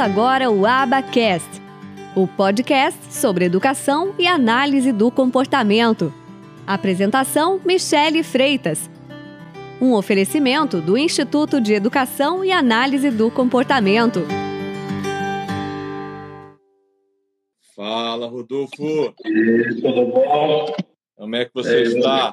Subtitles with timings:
[0.00, 1.60] Começa agora o Abacast,
[2.16, 6.10] o podcast sobre educação e análise do comportamento.
[6.66, 8.88] Apresentação: Michele Freitas.
[9.78, 14.20] Um oferecimento do Instituto de Educação e Análise do Comportamento.
[17.76, 19.14] Fala, Rodolfo.
[19.82, 20.74] Tudo bom?
[21.14, 22.32] Como é que você é, está?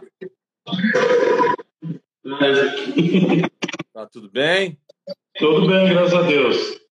[3.94, 4.80] Tá tudo bem?
[5.38, 6.87] Tudo bem, graças a Deus.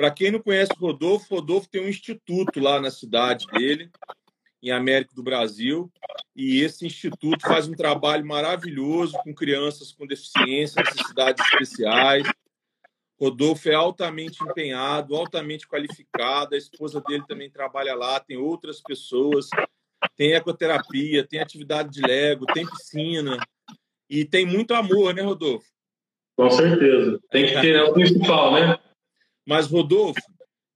[0.00, 3.90] Para quem não conhece o Rodolfo, Rodolfo tem um instituto lá na cidade dele,
[4.62, 5.92] em América do Brasil,
[6.34, 12.26] e esse instituto faz um trabalho maravilhoso com crianças com deficiência, necessidades especiais.
[13.20, 19.50] Rodolfo é altamente empenhado, altamente qualificado, a esposa dele também trabalha lá, tem outras pessoas,
[20.16, 23.36] tem ecoterapia, tem atividade de Lego, tem piscina,
[24.08, 25.68] e tem muito amor, né, Rodolfo?
[26.38, 27.20] Com certeza.
[27.30, 28.78] Tem que ter, é o principal, né?
[29.50, 30.20] Mas, Rodolfo,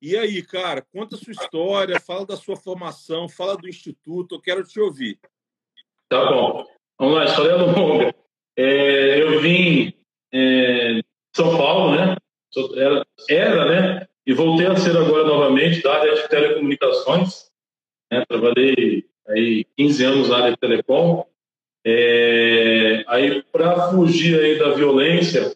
[0.03, 4.41] e aí, cara, conta a sua história, fala da sua formação, fala do Instituto, eu
[4.41, 5.17] quero te ouvir.
[6.09, 6.67] Tá bom.
[6.99, 8.13] Vamos lá, história longa.
[8.57, 9.95] É, eu vim
[10.33, 11.01] é,
[11.37, 12.17] São Paulo, né?
[12.77, 14.09] Era, era, né?
[14.27, 17.53] E voltei a ser agora novamente da área de telecomunicações.
[18.11, 18.25] Né?
[18.27, 21.25] Trabalhei aí 15 anos na área de telecom.
[21.87, 25.55] É, aí, para fugir aí da violência,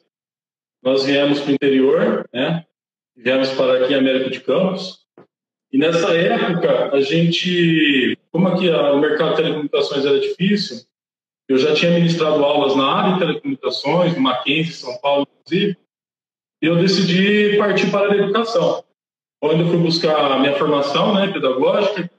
[0.81, 2.65] nós viemos para o interior, né?
[3.19, 5.01] Viemos para aqui em América de Campos.
[5.73, 10.87] E nessa época, a gente, como aqui o mercado de telecomunicações era difícil,
[11.49, 15.77] eu já tinha ministrado aulas na área de telecomunicações, no Mackenzie, São Paulo, inclusive,
[16.63, 18.85] e eu decidi partir para a educação,
[19.43, 22.11] onde eu fui buscar a minha formação né, pedagógica,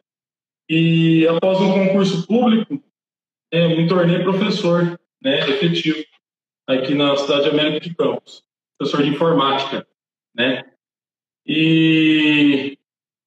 [0.69, 2.81] e após um concurso público,
[3.51, 6.03] é, me tornei professor né, efetivo
[6.67, 8.43] aqui na cidade de América de Campos,
[8.77, 9.87] professor de informática,
[10.35, 10.63] né?
[11.51, 12.77] E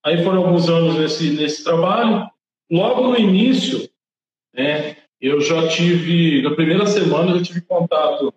[0.04, 2.30] aí foram alguns anos nesse, nesse trabalho.
[2.70, 3.90] Logo no início,
[4.54, 8.32] né, eu já tive, na primeira semana, eu tive contato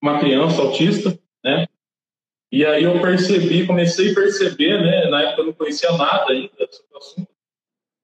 [0.00, 1.66] com uma criança autista, né?
[2.52, 5.10] E aí eu percebi, comecei a perceber, né?
[5.10, 7.28] Na época eu não conhecia nada ainda sobre o assunto.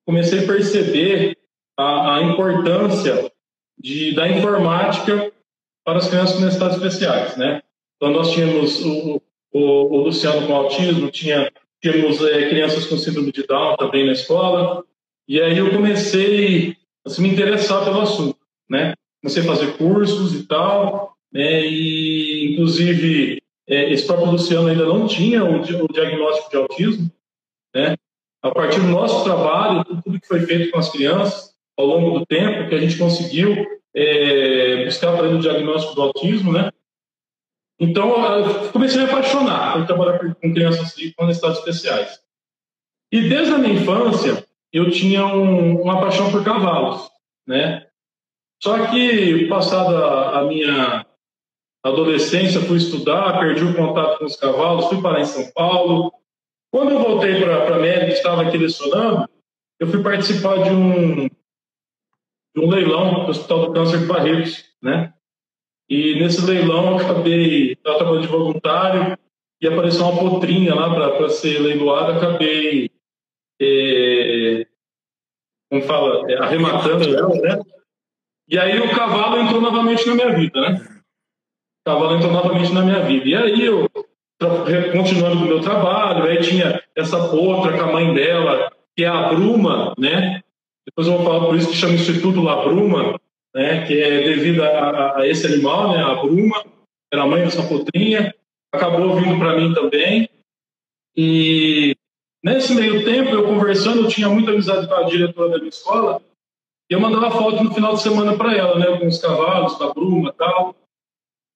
[0.04, 1.38] Comecei a perceber
[1.78, 3.32] a, a importância
[3.78, 5.32] de, da informática
[5.84, 7.62] para as crianças com necessidades especiais, né?
[7.96, 11.50] Então nós tínhamos o, o, o Luciano com autismo, tinha,
[11.82, 14.84] tínhamos é, crianças com síndrome de Down também na escola,
[15.28, 18.94] e aí eu comecei a se me interessar pelo assunto, né?
[19.22, 21.66] Comecei a fazer cursos e tal, né?
[21.66, 27.10] E inclusive é, esse próprio Luciano ainda não tinha o, o diagnóstico de autismo,
[27.74, 27.94] né?
[28.42, 32.26] A partir do nosso trabalho, tudo que foi feito com as crianças ao longo do
[32.26, 33.54] tempo, que a gente conseguiu
[33.94, 36.70] é, buscar para ele o diagnóstico do autismo, né?
[37.80, 42.20] Então, eu comecei a me apaixonar por trabalhar com crianças com necessidades especiais.
[43.10, 47.10] E desde a minha infância, eu tinha um, uma paixão por cavalos,
[47.46, 47.86] né?
[48.62, 51.06] Só que, passada a minha
[51.82, 56.12] adolescência, fui estudar, perdi o contato com os cavalos, fui parar em São Paulo.
[56.70, 59.26] Quando eu voltei para a América, estava aqui lecionando,
[59.80, 65.14] eu fui participar de um, de um leilão do Hospital do Câncer de Barretos, né?
[65.90, 69.18] E nesse leilão eu acabei, estava trabalhando de voluntário
[69.60, 72.88] e apareceu uma potrinha lá para ser leiloada, acabei,
[73.60, 74.66] é,
[75.68, 77.60] como fala, é, arrematando ela, né?
[78.48, 80.80] E aí o cavalo entrou novamente na minha vida, né?
[81.80, 83.28] O cavalo entrou novamente na minha vida.
[83.28, 83.90] E aí eu,
[84.92, 89.08] continuando com o meu trabalho, aí tinha essa potra com a mãe dela, que é
[89.08, 90.40] a Bruma, né?
[90.86, 93.20] Depois eu vou falar por isso que chama Instituto La Bruma,
[93.54, 96.64] né, que é devido a, a, esse animal, né, a bruma,
[97.12, 98.34] era a mãe dessa potrinha,
[98.72, 100.28] acabou vindo para mim também.
[101.16, 101.96] E
[102.42, 106.22] nesse meio tempo, eu conversando, eu tinha muita amizade com a diretora da minha escola,
[106.90, 109.84] e eu mandava foto no final de semana para ela, né, com os cavalos, com
[109.84, 110.74] a bruma tal.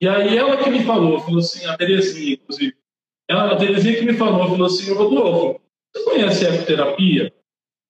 [0.00, 2.76] E aí ela que me falou, falou assim, a Terezinha, inclusive,
[3.28, 5.60] ela, a Terezinha que me falou, falou assim, Rodolfo,
[5.94, 7.32] você conhece a ecoterapia?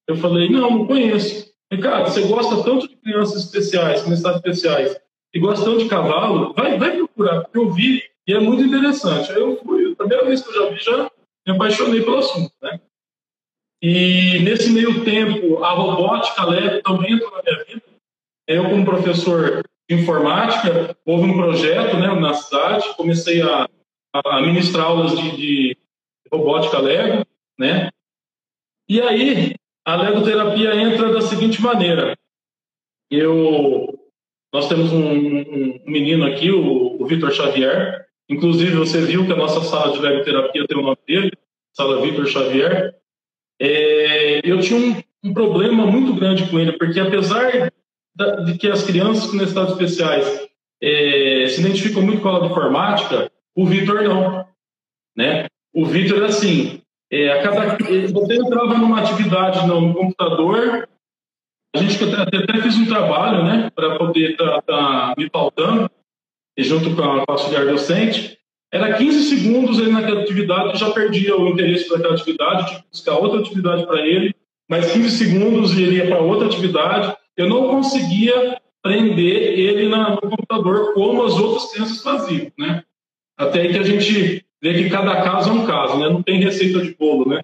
[0.07, 1.54] Eu falei, não, não conheço.
[1.73, 5.01] Ricardo, você gosta tanto de crianças especiais, com necessidades especiais,
[5.35, 9.31] e gosta tanto de cavalo, vai, vai procurar, porque eu vi e é muito interessante.
[9.33, 11.11] Aí eu fui, a primeira vez que eu já vi, já
[11.47, 12.81] me apaixonei pelo assunto, né?
[13.83, 17.83] E nesse meio tempo, a robótica leve também entrou na minha vida.
[18.47, 23.69] Eu, como professor de informática, houve um projeto né, na cidade, comecei a,
[24.15, 25.79] a ministrar aulas de, de
[26.33, 27.27] robótica leve,
[27.59, 27.91] né?
[28.89, 32.17] E aí, a legoterapia entra da seguinte maneira.
[33.11, 33.99] Eu,
[34.53, 38.07] nós temos um, um menino aqui, o, o Vitor Xavier.
[38.29, 41.33] Inclusive, você viu que a nossa sala de legoterapia tem o nome dele.
[41.75, 42.95] Sala Vitor Xavier,
[43.61, 47.71] é, eu tinha um, um, problema muito grande com ele, porque apesar
[48.15, 50.49] da, de que as crianças com necessidades especiais
[50.81, 54.47] é, se identificam muito com a aula de informática, o Vitor não.
[55.17, 55.47] Né?
[55.73, 56.81] O Vitor, assim,
[57.23, 57.77] é, cada,
[58.13, 60.89] você entrava numa atividade no, computador,
[61.75, 65.91] a gente até, até um trabalho né, para poder estar tá, tá me pautando,
[66.59, 68.39] junto com a, com a auxiliar docente,
[68.73, 72.89] era 15 segundos ele naquela atividade, já perdia o interesse para aquela atividade, tinha que
[72.91, 74.35] buscar outra atividade para ele,
[74.69, 77.17] mais 15 segundos ele ia para outra atividade.
[77.37, 82.83] Eu não conseguia prender ele na, no computador como as outras crianças faziam, né?
[83.39, 86.09] Até que a gente vê que cada caso é um caso, né?
[86.09, 87.43] Não tem receita de bolo, né?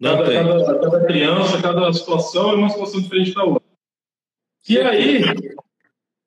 [0.00, 3.68] Cada, cada, cada, criança, cada situação é uma situação diferente da outra.
[4.68, 5.22] E aí,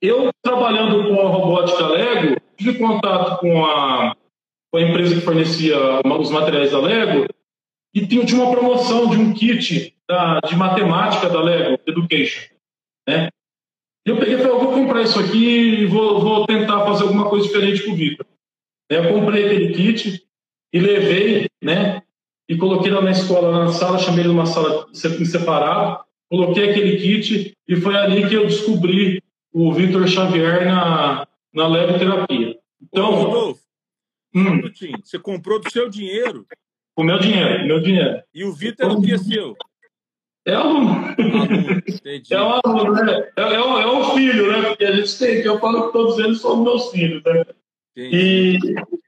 [0.02, 4.16] eu trabalhando com a robótica Lego, tive contato com a
[4.72, 7.28] com a empresa que fornecia os materiais da Lego,
[7.94, 12.52] e tinha, tinha uma promoção de um kit da, de matemática da Lego Education.
[13.08, 13.30] Né?
[14.04, 17.04] E eu peguei e falei, eu vou comprar isso aqui e vou, vou tentar fazer
[17.04, 18.26] alguma coisa diferente com o Vitor.
[18.96, 20.24] Eu comprei aquele kit
[20.72, 22.02] e levei, né?
[22.48, 27.54] E coloquei lá na escola, na sala, chamei ele numa sala separada, coloquei aquele kit
[27.68, 32.58] e foi ali que eu descobri o Vitor Xavier na, na Lego Terapia.
[32.82, 33.64] Então, Rodolfo,
[34.36, 34.62] Hum.
[35.04, 36.46] Você comprou do seu dinheiro.
[36.96, 38.22] Com o meu dinheiro, meu dinheiro.
[38.34, 39.56] E o Vitor é o que é seu?
[40.46, 40.92] É aluno.
[42.30, 43.32] É um aluno, né?
[43.38, 44.70] É, é, um, é um filho, né?
[44.70, 47.46] Porque a gente tem, que eu falo que todos eles são meus filhos, né?
[47.96, 48.58] E,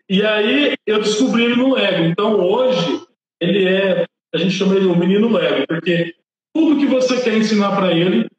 [0.09, 2.03] e aí eu descobri ele no Lego.
[2.03, 3.05] Então hoje
[3.41, 6.15] ele é, a gente chama ele o menino Lego, porque
[6.53, 8.29] tudo que você quer ensinar para ele,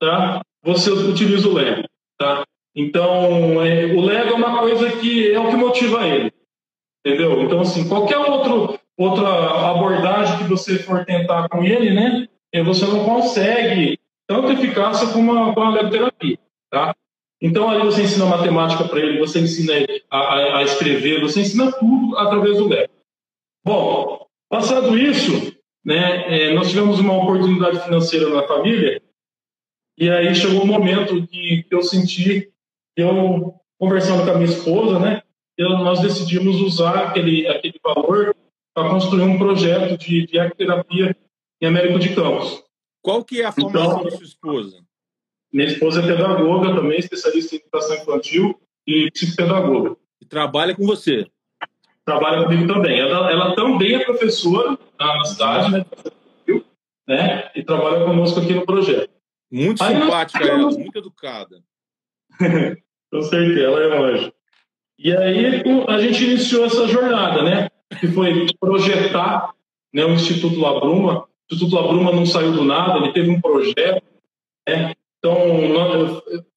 [0.00, 0.42] tá?
[0.62, 1.84] Você utiliza o Lego,
[2.18, 2.44] tá?
[2.74, 6.32] Então, é, o Lego é uma coisa que é o que motiva ele.
[7.04, 7.42] Entendeu?
[7.42, 12.28] Então, assim, qualquer outro, outra abordagem que você for tentar com ele, né?
[12.64, 16.38] Você não consegue tanta eficácia como a, com a legoterapia,
[16.70, 16.94] tá?
[17.40, 19.72] Então, ali você ensina matemática para ele, você ensina
[20.10, 22.92] a, a, a, escrever, você ensina tudo através do Lego.
[23.64, 29.02] Bom, passado isso, né, é, nós tivemos uma oportunidade financeira na família,
[29.96, 32.52] e aí chegou o um momento que eu senti
[32.96, 35.22] eu, conversando com a minha esposa, né,
[35.56, 38.34] eu, nós decidimos usar aquele, aquele valor
[38.74, 42.62] para construir um projeto de, de em Américo de Campos.
[43.02, 44.89] Qual que é a formação então, da sua esposa?
[45.52, 49.96] Minha esposa é pedagoga também, especialista em educação infantil e psicopedagoga.
[50.20, 51.26] E trabalha com você?
[52.04, 53.00] Trabalha comigo também.
[53.00, 55.84] Ela, ela também é professora na, cidade, né,
[57.08, 59.10] né, e trabalha conosco aqui no projeto.
[59.50, 60.48] Muito Aí simpática nós...
[60.48, 61.60] ela, muito educada.
[63.12, 64.32] Com certeza, ela é anjo.
[64.96, 67.68] E aí a gente iniciou essa jornada, né?
[67.98, 69.52] Que foi projetar
[69.92, 71.22] né, o Instituto Labruma.
[71.22, 74.04] O Instituto Labruma não saiu do nada, ele teve um projeto.
[74.68, 74.94] Né?
[75.20, 75.36] Então,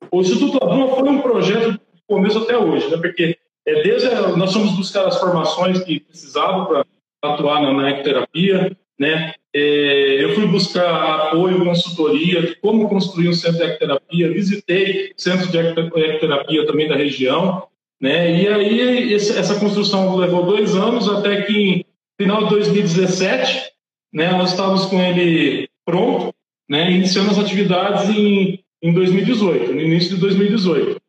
[0.09, 2.97] o Instituto Labruma foi um projeto do começo até hoje, né?
[2.97, 3.37] Porque
[3.67, 6.85] é, desde a, nós fomos buscar as formações que precisavam para
[7.23, 9.33] atuar na, na ecoterapia, né?
[9.53, 15.51] É, eu fui buscar apoio, consultoria de como construir um centro de ecoterapia, visitei centros
[15.51, 17.67] de ecoterapia também da região,
[18.01, 18.41] né?
[18.41, 21.85] E aí essa construção levou dois anos até que em
[22.19, 23.71] final de 2017,
[24.13, 24.31] né?
[24.31, 26.33] Nós estávamos com ele pronto,
[26.69, 26.91] né?
[26.91, 31.01] Iniciando as atividades em, em 2018, no início de 2018.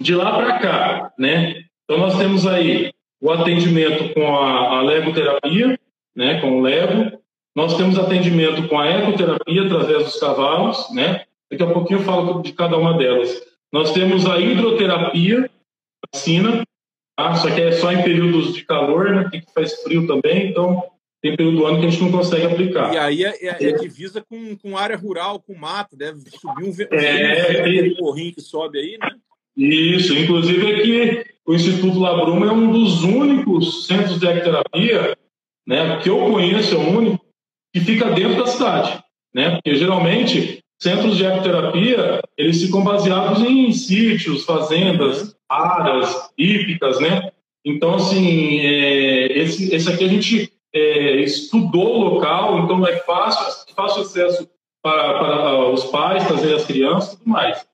[0.00, 1.62] De lá para cá, né?
[1.84, 5.78] Então nós temos aí o atendimento com a, a legoterapia,
[6.16, 7.20] né, com o Lego.
[7.54, 11.24] Nós temos atendimento com a ecoterapia através dos cavalos, né?
[11.50, 13.42] Daqui a pouquinho eu falo de cada uma delas.
[13.70, 15.50] Nós temos a hidroterapia,
[16.12, 16.62] vacina,
[17.14, 17.34] tá?
[17.34, 19.28] Só que é só em períodos de calor, né?
[19.30, 20.82] Que faz frio também, então
[21.22, 22.94] tem período do ano que a gente não consegue aplicar.
[22.94, 26.96] E aí é, é, é divisa com, com área rural, com mato, deve subir um,
[26.96, 29.10] é, um morrinho que sobe aí, né?
[29.56, 35.16] Isso, inclusive é que o Instituto Labruma é um dos únicos centros de ecoterapia
[35.66, 37.24] né, que eu conheço é o único
[37.72, 39.50] que fica dentro da cidade, né?
[39.52, 47.30] Porque geralmente centros de ecoterapia eles ficam baseados em sítios, fazendas, áreas hípicas, né?
[47.64, 53.74] Então assim, é, esse, esse aqui a gente é, estudou o local, então é fácil,
[53.74, 54.48] fácil acesso
[54.82, 57.66] para, para os pais, trazer as crianças, e tudo mais.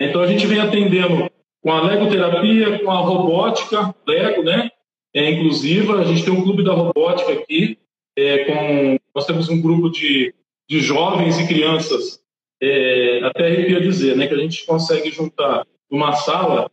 [0.00, 1.30] Então a gente vem atendendo
[1.62, 4.70] com a legoterapia, com a robótica, Lego, né?
[5.14, 6.00] é inclusiva.
[6.00, 7.78] A gente tem um clube da robótica aqui,
[8.16, 10.34] é, com, nós temos um grupo de,
[10.68, 12.20] de jovens e crianças,
[12.62, 16.70] é, até arrepia dizer, né, que a gente consegue juntar numa sala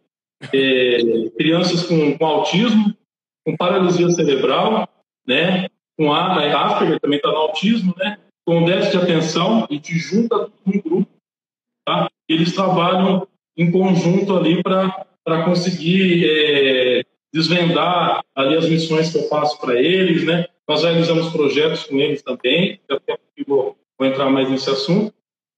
[0.53, 2.95] é, crianças com, com, autismo,
[3.45, 4.88] com paralisia cerebral,
[5.29, 5.67] né?
[5.95, 8.17] Com a Asperger também está no autismo, né?
[8.45, 11.07] Com déficit de atenção, a gente junta no grupo,
[11.86, 12.09] tá?
[12.27, 19.59] Eles trabalham em conjunto ali para conseguir é, desvendar ali as missões que eu faço
[19.62, 20.48] para eles, né?
[20.67, 23.00] Nós realizamos projetos com eles também, eu
[23.48, 25.13] vou, vou entrar mais nesse assunto.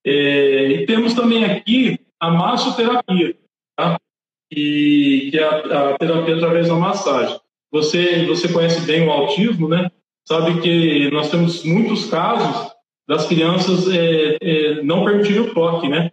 [0.05, 3.35] É, e temos também aqui a massoterapia,
[3.77, 3.97] tá?
[4.51, 7.39] e, que é a, a, terapia através da massagem.
[7.71, 9.89] Você, você conhece bem o autismo, né?
[10.27, 12.71] Sabe que nós temos muitos casos
[13.07, 16.11] das crianças é, é, não permitirem o toque, né?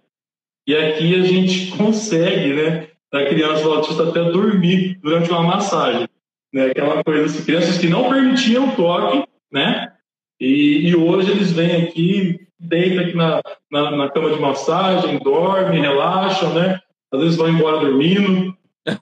[0.66, 2.88] E aqui a gente consegue, né?
[3.12, 6.06] Da criança do autista até dormir durante uma massagem,
[6.52, 6.66] né?
[6.66, 9.92] Aquela coisa assim, crianças que não permitiam o toque, né?
[10.40, 15.80] E, e hoje eles vêm aqui, deitam aqui na, na, na cama de massagem, dormem,
[15.80, 16.80] relaxam, né?
[17.12, 18.56] às vezes vão embora dormindo.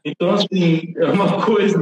[0.04, 1.80] Então, assim, é uma coisa,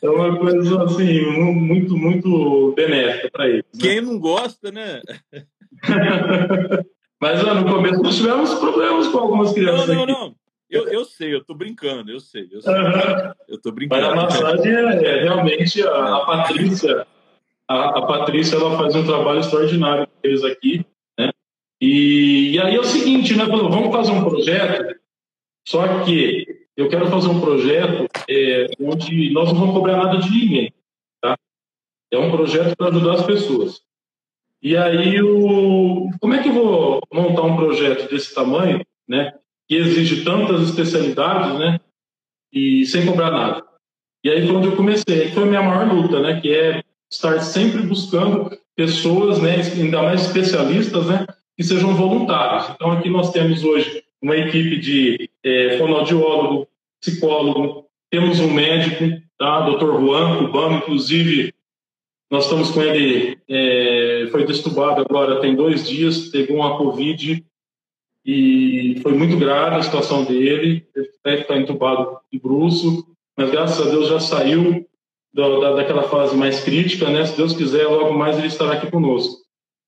[0.00, 1.20] é uma coisa assim,
[1.52, 3.64] muito, muito benéfica para eles.
[3.74, 3.80] Né?
[3.80, 5.02] Quem não gosta, né?
[7.20, 9.88] Mas no começo nós tivemos problemas com algumas crianças.
[9.88, 10.12] Não, não, aqui.
[10.12, 10.34] não.
[10.68, 12.48] Eu, eu sei, eu tô brincando, eu sei.
[12.50, 12.72] Eu, sei.
[12.72, 13.32] Uhum.
[13.46, 14.02] eu tô brincando.
[14.02, 17.06] Mas a massagem é, é realmente a, a Patrícia.
[17.68, 20.84] A, a, Patrícia ela faz um trabalho extraordinário com eles aqui.
[21.18, 21.30] Né?
[21.80, 23.44] E, e aí é o seguinte, né?
[23.44, 24.96] Vamos fazer um projeto
[25.66, 30.30] só que eu quero fazer um projeto é, onde nós não vamos cobrar nada de
[30.30, 30.72] ninguém.
[31.20, 31.36] Tá?
[32.10, 33.82] É um projeto para ajudar as pessoas.
[34.62, 36.08] E aí, o...
[36.20, 39.34] como é que eu vou montar um projeto desse tamanho, né,
[39.68, 41.80] que exige tantas especialidades, né,
[42.52, 43.64] e sem cobrar nada?
[44.24, 45.30] E aí foi onde eu comecei.
[45.32, 50.22] Foi a minha maior luta, né, que é estar sempre buscando pessoas, né, ainda mais
[50.26, 51.26] especialistas, né,
[51.56, 52.70] que sejam voluntários.
[52.70, 56.68] Então aqui nós temos hoje uma equipe de é, fonoaudiólogo,
[57.00, 59.68] psicólogo, temos um médico, tá?
[59.68, 60.00] Dr.
[60.00, 61.54] Juan Cubano, inclusive,
[62.30, 67.44] nós estamos com ele, é, foi destubado agora tem dois dias, pegou uma Covid
[68.24, 73.06] e foi muito grave a situação dele, ele estar entubado de bruxo,
[73.36, 74.86] mas graças a Deus já saiu
[75.34, 77.24] da, daquela fase mais crítica, né?
[77.26, 79.42] Se Deus quiser, logo mais ele estará aqui conosco.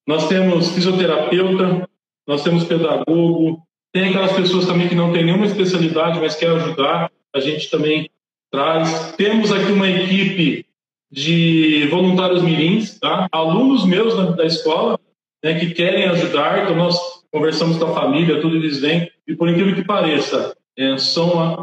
[0.06, 1.88] Nós temos fisioterapeuta,
[2.26, 3.62] nós temos pedagogo,
[3.94, 8.10] tem aquelas pessoas também que não têm nenhuma especialidade, mas querem ajudar, a gente também
[8.50, 9.12] traz.
[9.12, 10.66] Temos aqui uma equipe
[11.08, 13.28] de voluntários mirins, tá?
[13.30, 14.98] alunos meus da, da escola,
[15.44, 16.98] né, que querem ajudar, então nós
[17.30, 21.56] conversamos com a família, tudo eles vêm, e por incrível que pareça, é, são a,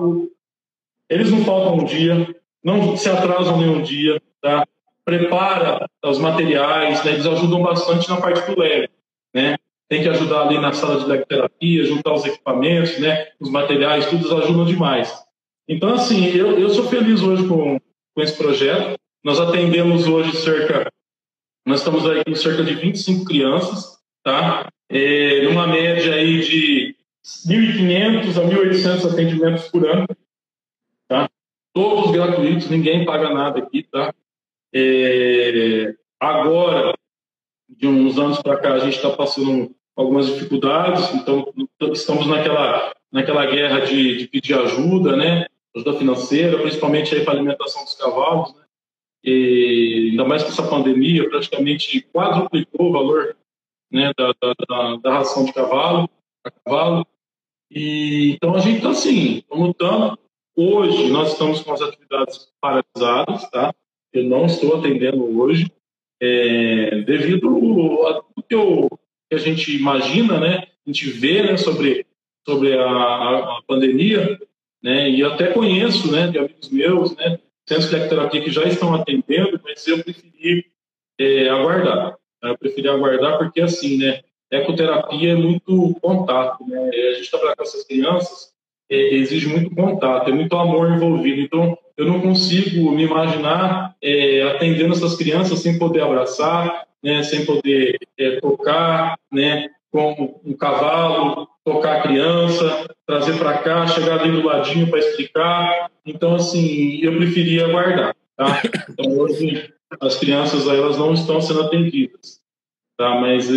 [1.10, 2.34] eles não faltam um dia,
[2.64, 4.66] não se atrasam nenhum dia, tá?
[5.04, 7.12] prepara os materiais, né?
[7.12, 8.90] eles ajudam bastante na parte do leve,
[9.34, 9.58] né?
[9.91, 14.38] Tem que ajudar ali na sala de legterapia, juntar os equipamentos, né, os materiais, tudo
[14.38, 15.13] ajudam demais.
[15.67, 17.77] Então, assim, eu, eu sou feliz hoje com,
[18.15, 18.98] com esse projeto.
[19.21, 20.89] Nós atendemos hoje cerca,
[21.67, 24.71] nós estamos aí com cerca de 25 crianças, tá?
[24.89, 26.95] É, numa média aí de
[27.45, 30.07] 1.500 a 1.800 atendimentos por ano,
[31.10, 31.29] tá?
[31.74, 34.15] Todos gratuitos, ninguém paga nada aqui, tá?
[34.74, 36.93] É, agora,
[37.67, 41.53] de uns anos para cá, a gente está passando algumas dificuldades, então
[41.91, 45.45] estamos naquela, naquela guerra de, de pedir ajuda, né?
[45.75, 48.62] ajuda financeira, principalmente para a alimentação dos cavalos, né?
[49.24, 53.36] E ainda mais com essa pandemia, praticamente quadruplicou o valor
[53.91, 54.33] né, da,
[54.67, 56.10] da, da ração de cavalo,
[56.43, 57.05] a cavalo.
[57.69, 60.17] E, então a gente está assim, lutando.
[60.55, 63.74] Hoje nós estamos com as atividades paralisadas, tá?
[64.12, 65.71] Eu não estou atendendo hoje,
[66.19, 68.89] é, devido a tudo que eu
[69.32, 70.68] que a gente imagina, né?
[70.86, 72.06] A gente vê né, sobre,
[72.46, 74.38] sobre a, a, pandemia,
[74.84, 75.10] né?
[75.10, 79.58] E até conheço, né, de amigos meus, né, centros de ecoterapia que já estão atendendo,
[79.64, 80.66] mas eu preferi
[81.18, 82.18] é, aguardar.
[82.44, 84.20] Eu preferi aguardar porque, assim, né,
[84.52, 86.90] ecoterapia é muito contato, né?
[86.90, 88.52] A gente trabalhar com essas crianças
[88.90, 91.40] é, exige muito contato, é muito amor envolvido.
[91.40, 97.46] Então, eu não consigo me imaginar é, atendendo essas crianças sem poder abraçar, né, sem
[97.46, 104.31] poder é, tocar, né, com um cavalo, tocar a criança, trazer para cá, chegar ali
[104.31, 105.91] do ladinho para explicar.
[106.05, 108.15] Então, assim, eu preferia aguardar.
[108.36, 108.62] Tá?
[108.89, 112.39] Então, hoje, as crianças elas não estão sendo atendidas.
[112.98, 113.20] Tá?
[113.20, 113.48] Mas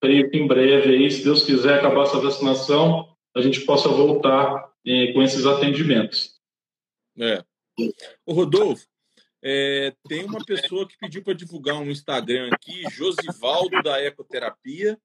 [0.00, 4.70] creio que em breve, aí, se Deus quiser acabar essa vacinação, a gente possa voltar
[4.86, 6.34] é, com esses atendimentos.
[7.18, 7.42] É.
[8.26, 8.86] O Rodolfo,
[9.42, 14.98] é, tem uma pessoa que pediu para divulgar um Instagram aqui, Josivaldo da Ecoterapia.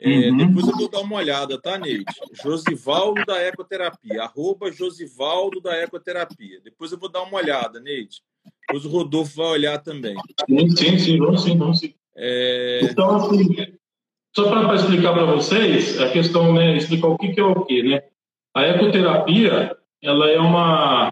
[0.00, 0.36] É, uhum.
[0.36, 2.04] Depois eu vou dar uma olhada, tá, Neide?
[2.42, 6.60] Josivaldo da Ecoterapia, arroba Josivaldo da Ecoterapia.
[6.62, 8.20] Depois eu vou dar uma olhada, Neide.
[8.66, 10.16] Depois o Rodolfo vai olhar também.
[10.48, 11.94] Sim, sim, sim, vamos sim, vamos sim.
[12.16, 12.80] É...
[12.82, 13.76] Então, assim,
[14.34, 17.82] só para explicar para vocês, a questão, né, explicar o que, que é o que,
[17.84, 18.02] né?
[18.52, 21.10] A ecoterapia, ela é uma,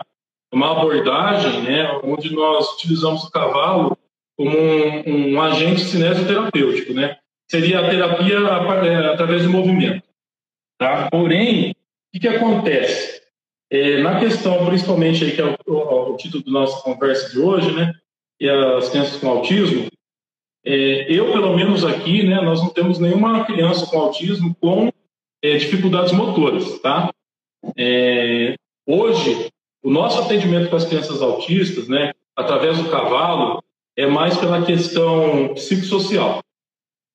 [0.53, 3.97] uma abordagem, né, onde nós utilizamos o cavalo
[4.37, 7.17] como um, um agente cinesioterapêutico, né?
[7.51, 10.03] Seria a terapia é, através do movimento,
[10.79, 11.09] tá?
[11.11, 11.75] Porém, o
[12.13, 13.23] que, que acontece?
[13.71, 17.39] É, na questão, principalmente, aí, que é o, o, o, título da nossa conversa de
[17.39, 17.93] hoje, né?
[18.41, 19.87] E as crianças com autismo,
[20.65, 24.91] é, eu, pelo menos aqui, né, nós não temos nenhuma criança com autismo com
[25.43, 27.13] é, dificuldades motoras, tá?
[27.77, 28.55] É,
[28.87, 29.52] hoje,
[29.83, 33.63] o nosso atendimento com as crianças autistas, né, através do cavalo,
[33.97, 36.41] é mais pela questão psicossocial,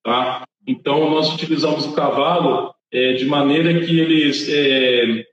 [0.04, 0.46] tá?
[0.68, 5.26] Então, nós utilizamos o cavalo é, de maneira que eles é,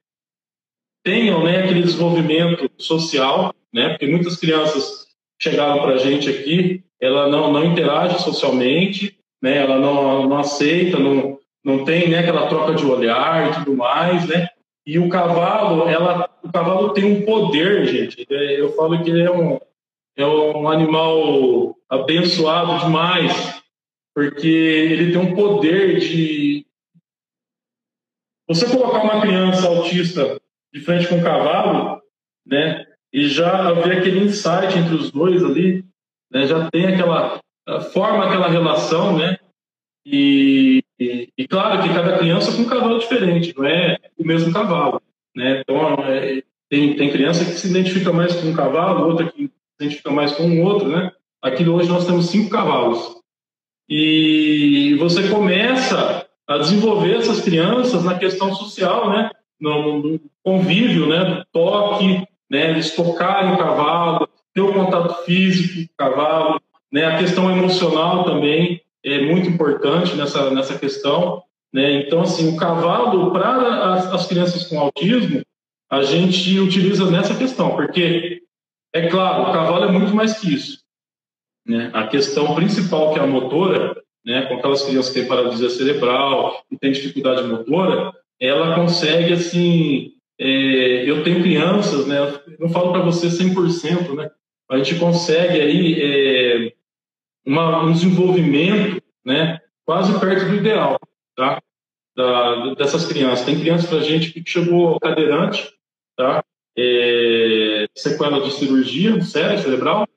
[1.03, 3.91] tenham né, aquele desenvolvimento social, né?
[3.91, 5.07] Porque muitas crianças
[5.39, 9.59] chegaram para a gente aqui ela não, não interage socialmente, né?
[9.59, 14.27] ela não, não aceita, não, não tem né, aquela troca de olhar e tudo mais,
[14.27, 14.49] né?
[14.87, 18.27] E o cavalo, ela, o cavalo tem um poder, gente.
[18.31, 19.59] É, eu falo que ele é um,
[20.17, 23.63] é um animal abençoado demais,
[24.15, 26.67] porque ele tem um poder de.
[28.47, 30.39] Você colocar uma criança autista
[30.73, 32.03] de frente com um cavalo,
[32.47, 32.87] né?
[33.11, 35.85] E já haver aquele insight entre os dois ali,
[36.31, 37.41] né, já tem aquela
[37.93, 39.39] forma aquela relação, né?
[40.07, 44.53] E, e, e, claro que cada criança com um cavalo diferente, não é o mesmo
[44.53, 45.01] cavalo,
[45.35, 45.61] né?
[45.61, 49.53] Então é, tem, tem criança que se identifica mais com um cavalo, outra que se
[49.81, 51.11] identifica mais com um outro, né?
[51.43, 53.17] Aqui hoje nós temos cinco cavalos
[53.89, 59.31] e você começa a desenvolver essas crianças na questão social, né?
[59.59, 61.25] No, no convívio, né?
[61.25, 62.71] Do toque, né?
[62.71, 66.61] Eles tocarem o cavalo, ter o contato físico com o cavalo,
[66.93, 67.07] né?
[67.07, 72.01] A questão emocional também é muito importante nessa nessa questão, né?
[72.01, 75.43] Então assim, o cavalo para as, as crianças com autismo,
[75.91, 78.43] a gente utiliza nessa questão, porque
[78.95, 80.79] é claro, o cavalo é muito mais que isso,
[81.67, 81.91] né?
[81.93, 86.65] A questão principal que é a motora, né, com aquelas crianças que têm paralisia cerebral
[86.71, 92.19] e têm dificuldade motora, ela consegue assim é, eu tenho crianças, né?
[92.59, 94.31] Eu falo para você 100%, né?
[94.71, 96.74] a gente consegue aí é,
[97.47, 100.99] uma, um desenvolvimento né, quase perto do ideal
[101.37, 101.63] tá?
[102.17, 103.45] Da, dessas crianças.
[103.45, 105.71] Tem crianças para a gente que chegou cadeirante,
[106.17, 106.45] tá?
[106.77, 110.09] É, sequela de cirurgia cérebro cerebral,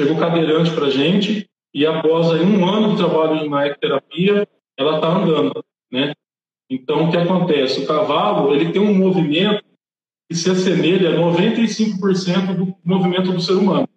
[0.00, 4.96] chegou cadeirante para a gente e após aí, um ano de trabalho na ecoterapia, ela
[4.96, 6.14] está andando, né?
[6.68, 7.82] Então, o que acontece?
[7.82, 9.64] O cavalo ele tem um movimento
[10.28, 13.88] que se assemelha a 95% do movimento do ser humano.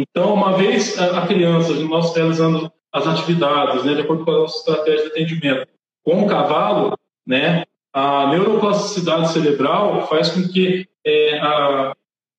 [0.00, 4.58] Então, uma vez a criança, nós realizando as atividades, né, de acordo com a nossa
[4.58, 5.68] estratégia de atendimento,
[6.02, 11.94] com o cavalo, né, a neuroplasticidade cerebral faz com que é, a,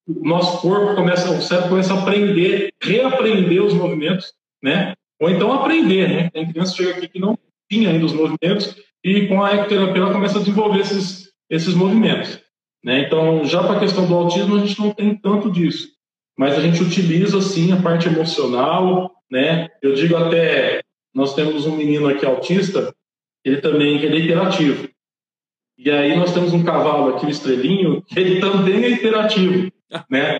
[0.07, 5.53] o nosso corpo comece, o cérebro comece a aprender, reaprender os movimentos, né, ou então
[5.53, 7.37] aprender, né, tem criança que chega aqui que não
[7.69, 12.39] tinha ainda os movimentos e com a ecoterapia ela começa a desenvolver esses, esses movimentos.
[12.83, 13.01] Né?
[13.01, 15.89] Então, já para a questão do autismo, a gente não tem tanto disso.
[16.37, 19.11] Mas a gente utiliza, sim, a parte emocional.
[19.29, 19.69] Né?
[19.81, 20.81] Eu digo até,
[21.13, 22.93] nós temos um menino aqui autista,
[23.43, 24.89] ele também ele é interativo.
[25.77, 29.71] E aí nós temos um cavalo aqui, o estrelinho, que ele também é interativo.
[30.09, 30.37] Né?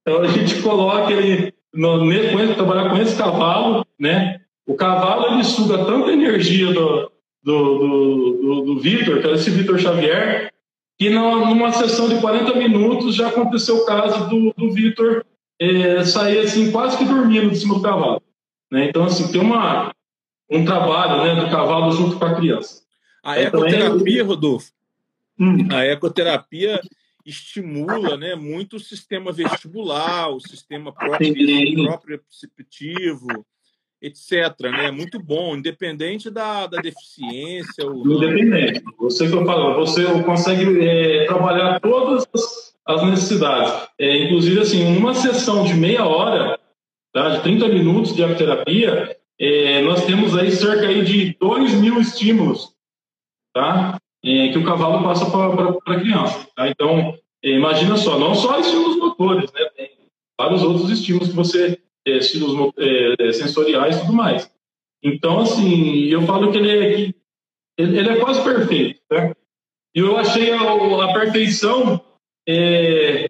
[0.00, 4.40] Então, a gente coloca ele, no, trabalhar com esse cavalo, né?
[4.66, 7.10] O cavalo, ele suga tanta energia do,
[7.42, 10.52] do, do, do, do Vitor, que é esse Vitor Xavier,
[10.98, 15.24] que numa sessão de 40 minutos já aconteceu o caso do, do Vitor
[15.60, 18.22] é, sair assim, quase que dormindo de cima do cavalo.
[18.70, 18.88] Né?
[18.88, 19.94] Então, assim, tem uma,
[20.50, 22.82] um trabalho né, do cavalo junto com a criança.
[23.22, 24.72] A ecoterapia, Rodolfo,
[25.38, 25.68] hum.
[25.70, 26.80] a ecoterapia
[27.24, 33.46] estimula né, muito o sistema vestibular, o sistema próprio, próprio perceptivo,
[34.00, 34.58] etc.
[34.60, 34.90] Né?
[34.90, 37.86] Muito bom, independente da, da deficiência.
[37.86, 38.06] Ou...
[38.06, 38.82] Independente.
[38.98, 42.26] Você que eu falo, você consegue é, trabalhar todas
[42.86, 43.88] as necessidades.
[43.98, 46.58] É, inclusive, assim, uma sessão de meia hora,
[47.12, 52.00] tá, de 30 minutos de terapia, é, nós temos aí cerca aí de 2 mil
[52.00, 52.76] estímulos
[53.58, 53.98] tá?
[54.24, 56.48] É, que o cavalo passa para a criança.
[56.54, 56.68] Tá?
[56.68, 59.68] Então, é, imagina só, não só estímulos motores, né?
[59.76, 59.90] tem
[60.38, 61.80] vários outros estímulos que você
[62.16, 64.50] estilos é, sensoriais e tudo mais.
[65.02, 67.14] Então, assim, eu falo que ele é,
[67.78, 69.00] ele é quase perfeito.
[69.10, 69.32] Né?
[69.94, 72.00] E eu achei a, a perfeição
[72.48, 73.28] é,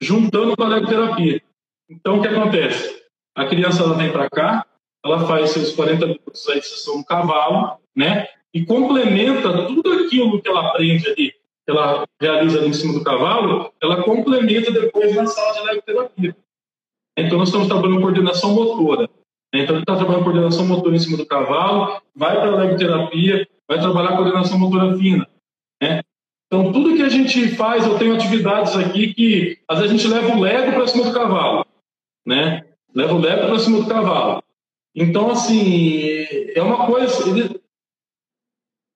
[0.00, 1.42] juntando com a legoterapia.
[1.88, 3.02] Então, o que acontece?
[3.36, 4.66] A criança ela vem para cá,
[5.04, 8.28] ela faz seus 40 minutos aí de sessão no cavalo, né?
[8.54, 13.04] E complementa tudo aquilo que ela aprende ali, que ela realiza ali em cima do
[13.04, 16.36] cavalo, ela complementa depois na sala de legoterapia.
[17.16, 19.08] Então, nós estamos trabalhando coordenação motora.
[19.54, 23.78] Então, ele está trabalhando coordenação motora em cima do cavalo, vai para a legoterapia, vai
[23.78, 25.28] trabalhar coordenação motora fina.
[25.82, 26.00] Né?
[26.46, 30.12] Então, tudo que a gente faz, eu tenho atividades aqui que, às vezes, a gente
[30.12, 31.66] leva o lego para cima do cavalo.
[32.26, 32.64] Né?
[32.94, 34.42] Leva o lego para cima do cavalo.
[34.94, 37.24] Então, assim, é uma coisa.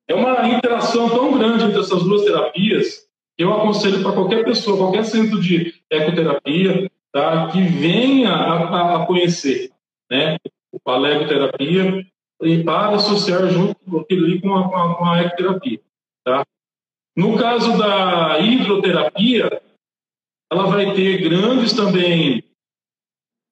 [0.08, 4.78] É uma interação tão grande entre essas duas terapias que eu aconselho para qualquer pessoa,
[4.78, 9.72] qualquer centro de ecoterapia, tá, que venha a, a conhecer
[10.10, 10.36] né,
[10.84, 12.06] a legoterapia
[12.42, 15.80] e para associar junto aquilo com a, com a, com a ecoterapia.
[16.22, 16.44] Tá?
[17.16, 19.62] No caso da hidroterapia,
[20.52, 22.44] ela vai ter grandes também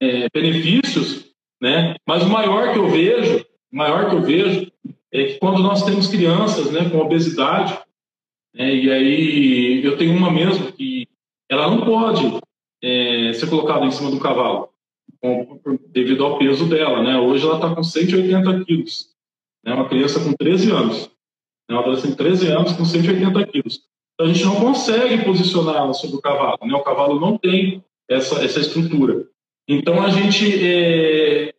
[0.03, 1.94] é, benefícios, né?
[2.07, 4.70] mas o maior que eu vejo, maior que eu vejo,
[5.11, 7.79] é que quando nós temos crianças né, com obesidade,
[8.55, 11.09] né, e aí eu tenho uma mesmo que
[11.48, 12.40] ela não pode
[12.85, 14.68] é, ser colocada em cima do cavalo
[15.20, 17.18] com, devido ao peso dela, né?
[17.18, 19.09] Hoje ela está com 180 quilos,
[19.64, 19.73] né?
[19.73, 21.11] Uma criança com 13 anos,
[21.68, 21.75] né?
[21.75, 23.81] uma adolescente de 13 anos com 180 quilos.
[24.14, 26.75] Então, a gente não consegue posicionar ela sobre o cavalo, né?
[26.75, 29.27] O cavalo não tem essa, essa estrutura.
[29.66, 31.55] Então a gente é,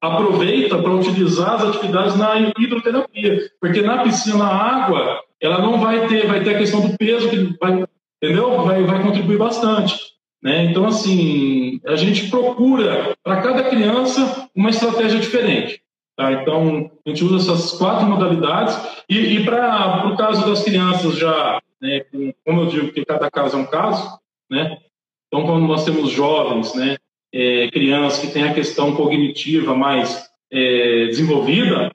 [0.00, 6.06] aproveita para utilizar as atividades na hidroterapia, porque na piscina a água ela não vai
[6.06, 7.84] ter, vai ter a questão do peso que vai,
[8.22, 8.62] entendeu?
[8.62, 10.15] Vai, vai contribuir bastante.
[10.42, 10.64] Né?
[10.64, 15.82] Então, assim, a gente procura para cada criança uma estratégia diferente.
[16.16, 16.32] Tá?
[16.32, 18.76] Então, a gente usa essas quatro modalidades.
[19.08, 22.04] E, e para o caso das crianças já, né,
[22.44, 24.18] como eu digo que cada caso é um caso,
[24.50, 24.78] né?
[25.26, 26.96] então, quando nós temos jovens, né,
[27.32, 31.92] é, crianças que têm a questão cognitiva mais é, desenvolvida,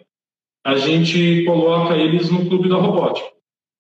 [0.64, 3.28] a gente coloca eles no clube da robótica.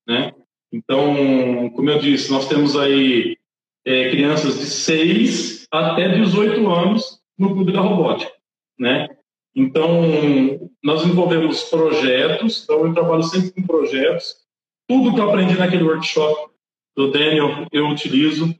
[0.07, 0.33] Né?
[0.71, 3.37] Então, como eu disse, nós temos aí
[3.85, 8.31] é, crianças de 6 até 18 anos no Clube da Robótica,
[8.77, 9.07] né?
[9.55, 14.35] Então, nós desenvolvemos projetos, então eu trabalho sempre com projetos.
[14.87, 16.51] Tudo que eu aprendi naquele workshop
[16.95, 18.55] do Daniel, eu utilizo.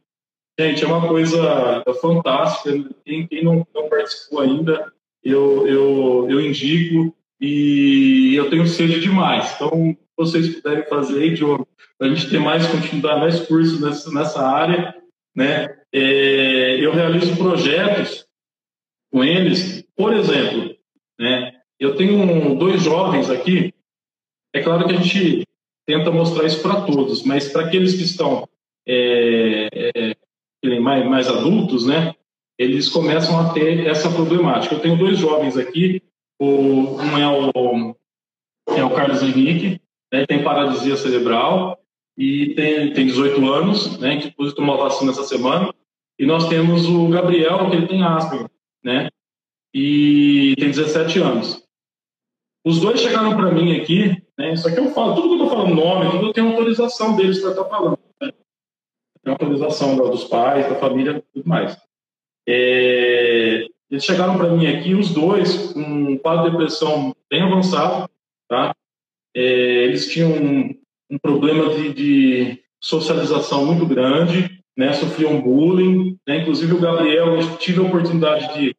[0.59, 2.89] Gente, é uma coisa fantástica.
[3.05, 4.91] Quem, quem não, não, participou ainda,
[5.23, 9.53] eu, eu, eu indico e eu tenho sede demais.
[9.55, 14.45] Então, vocês puderem fazer Diogo, para a gente ter mais continuidade, mais cursos nessa, nessa
[14.45, 14.95] área,
[15.35, 15.77] né?
[15.93, 18.27] É, eu realizo projetos
[19.11, 20.75] com eles, por exemplo,
[21.19, 21.53] né?
[21.79, 23.73] Eu tenho dois jovens aqui.
[24.53, 25.47] É claro que a gente
[25.85, 28.47] tenta mostrar isso para todos, mas para aqueles que estão
[28.87, 30.15] é,
[30.63, 32.13] é, mais, mais adultos, né?
[32.57, 34.75] Eles começam a ter essa problemática.
[34.75, 36.01] Eu tenho dois jovens aqui.
[36.39, 37.95] O, um é o,
[38.67, 41.80] é o Carlos Henrique, né, tem paralisia cerebral,
[42.21, 45.73] e tem, tem 18 anos, né, que inclusive tomou vacina essa semana.
[46.19, 48.47] E nós temos o Gabriel, que ele tem Asperger,
[48.83, 49.09] né,
[49.73, 51.67] e tem 17 anos.
[52.63, 55.49] Os dois chegaram para mim aqui, né, isso aqui eu falo, tudo que eu tô
[55.49, 57.97] falando, nome, tudo eu tenho autorização deles para estar tá falando.
[58.21, 58.31] Né?
[59.23, 61.75] Tem autorização dos pais, da família, tudo mais.
[62.47, 68.07] É, eles chegaram para mim aqui, os dois, com um quadro de depressão bem avançado,
[68.47, 68.75] tá?
[69.35, 70.79] É, eles tinham
[71.11, 74.93] um problema de, de socialização muito grande, né?
[74.93, 76.37] sofriam bullying, né?
[76.37, 78.75] inclusive o Gabriel, eu tive a oportunidade de,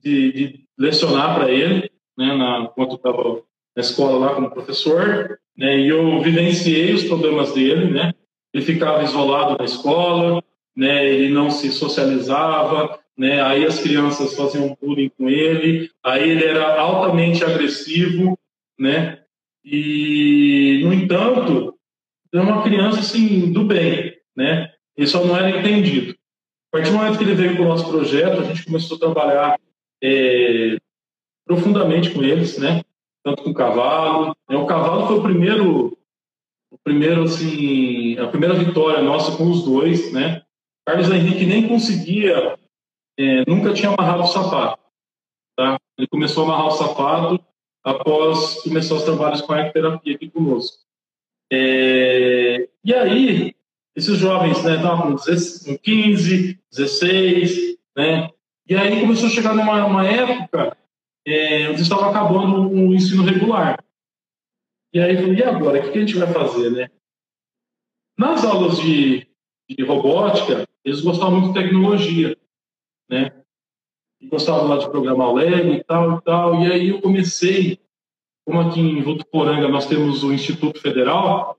[0.00, 2.34] de, de lecionar para ele, né?
[2.34, 3.42] na, estava
[3.76, 5.80] na escola lá como professor, né?
[5.80, 8.14] e eu vivenciei os problemas dele, né?
[8.54, 10.42] ele ficava isolado na escola,
[10.76, 11.04] né?
[11.04, 13.42] ele não se socializava, né?
[13.42, 18.38] aí as crianças faziam bullying com ele, aí ele era altamente agressivo,
[18.78, 19.18] né?
[19.64, 21.71] E, no entanto,
[22.32, 24.72] é uma criança assim do bem, né?
[24.96, 26.12] Ele só não era entendido.
[26.72, 29.00] A partir do momento que ele veio para o nosso projeto, a gente começou a
[29.00, 29.60] trabalhar
[30.02, 30.78] é,
[31.46, 32.82] profundamente com eles, né?
[33.22, 34.34] Tanto com o cavalo.
[34.48, 34.56] Né?
[34.56, 35.98] O cavalo foi o primeiro,
[36.70, 40.42] o primeiro assim, a primeira vitória nossa com os dois, né?
[40.86, 42.58] Carlos Henrique nem conseguia,
[43.18, 44.82] é, nunca tinha amarrado o sapato,
[45.56, 45.78] tá?
[45.98, 47.44] Ele começou a amarrar o sapato
[47.84, 50.78] após começar os trabalhos com a ecoterapia aqui conosco.
[51.54, 53.54] É, e aí,
[53.94, 58.30] esses jovens né, estavam com 15, 16, né?
[58.66, 60.74] E aí começou a chegar numa uma época
[61.26, 63.84] é, onde estava acabando o ensino regular.
[64.94, 65.86] E aí falei, e agora?
[65.86, 66.88] O que a gente vai fazer, né?
[68.18, 69.26] Nas aulas de,
[69.68, 72.34] de robótica, eles gostavam muito de tecnologia,
[73.10, 73.30] né?
[74.22, 76.62] E gostavam lá de programar o Lego e tal e tal.
[76.62, 77.78] E aí eu comecei,
[78.44, 81.58] como aqui em Votuporanga nós temos o Instituto Federal,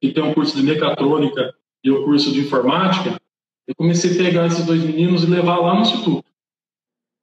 [0.00, 3.20] que tem um curso de mecatrônica e o um curso de informática,
[3.66, 6.24] eu comecei a pegar esses dois meninos e levar lá no Instituto.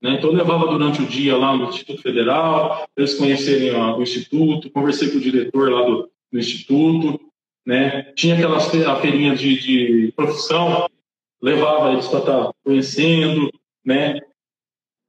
[0.02, 0.16] Né?
[0.16, 4.70] Então, eu levava durante o dia lá no Instituto Federal, eles conhecerem ó, o Instituto,
[4.70, 7.20] conversei com o diretor lá do, do Instituto,
[7.66, 8.04] né?
[8.14, 10.88] tinha aquelas a feirinha de, de profissão,
[11.42, 13.50] levava eles para estar tá conhecendo,
[13.84, 14.20] né?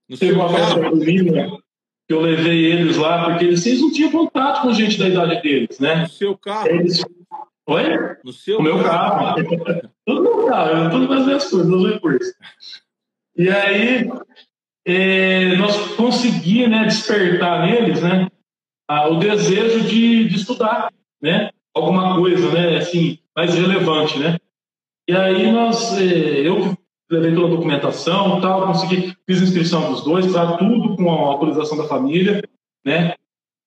[0.09, 1.59] No Teve uma festa junina
[2.09, 5.43] que eu levei eles lá, porque eles, eles não tinham contato com gente da idade
[5.43, 5.97] deles, né?
[5.97, 6.69] No seu carro?
[6.69, 7.05] Eles...
[7.69, 7.83] Oi?
[8.25, 9.45] No seu o meu carro.
[9.45, 9.91] carro.
[10.07, 12.33] tudo no carro, tudo mais as coisas, nos recursos.
[13.37, 14.09] E aí,
[14.87, 18.29] é, nós conseguimos né, despertar neles né,
[18.89, 24.17] a, o desejo de, de, estudar né, alguma coisa né, assim, mais relevante.
[24.17, 24.39] Né?
[25.09, 26.79] E aí nós, é, eu
[27.11, 31.79] levei toda a documentação tal, consegui, fiz inscrição dos dois, tá, tudo com a autorização
[31.79, 32.43] da família,
[32.85, 33.15] né?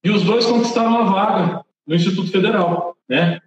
[0.04, 3.40] E os dois conquistaram a vaga no Instituto Federal, né?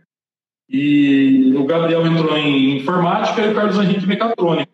[0.69, 4.73] E o Gabriel entrou em informática e o Carlos Henrique mecatrônica.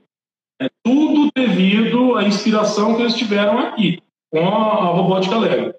[0.60, 5.74] É tudo devido à inspiração que eles tiveram aqui, com a, a robótica Lego.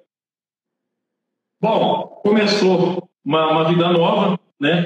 [1.61, 4.85] Bom, começou uma, uma, vida nova, né?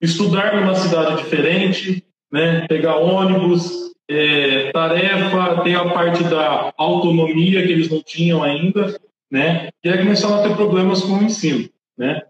[0.00, 2.66] Estudar numa cidade diferente, né?
[2.66, 8.98] Pegar ônibus, é, tarefa, tem a parte da autonomia que eles não tinham ainda,
[9.30, 9.70] né?
[9.84, 12.22] E aí começaram a ter problemas com o ensino, né?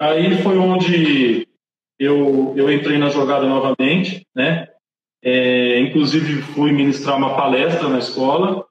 [0.00, 1.46] Aí foi onde
[1.98, 4.68] eu, eu entrei na jogada novamente, né?
[5.22, 8.66] É, inclusive, fui ministrar uma palestra na escola.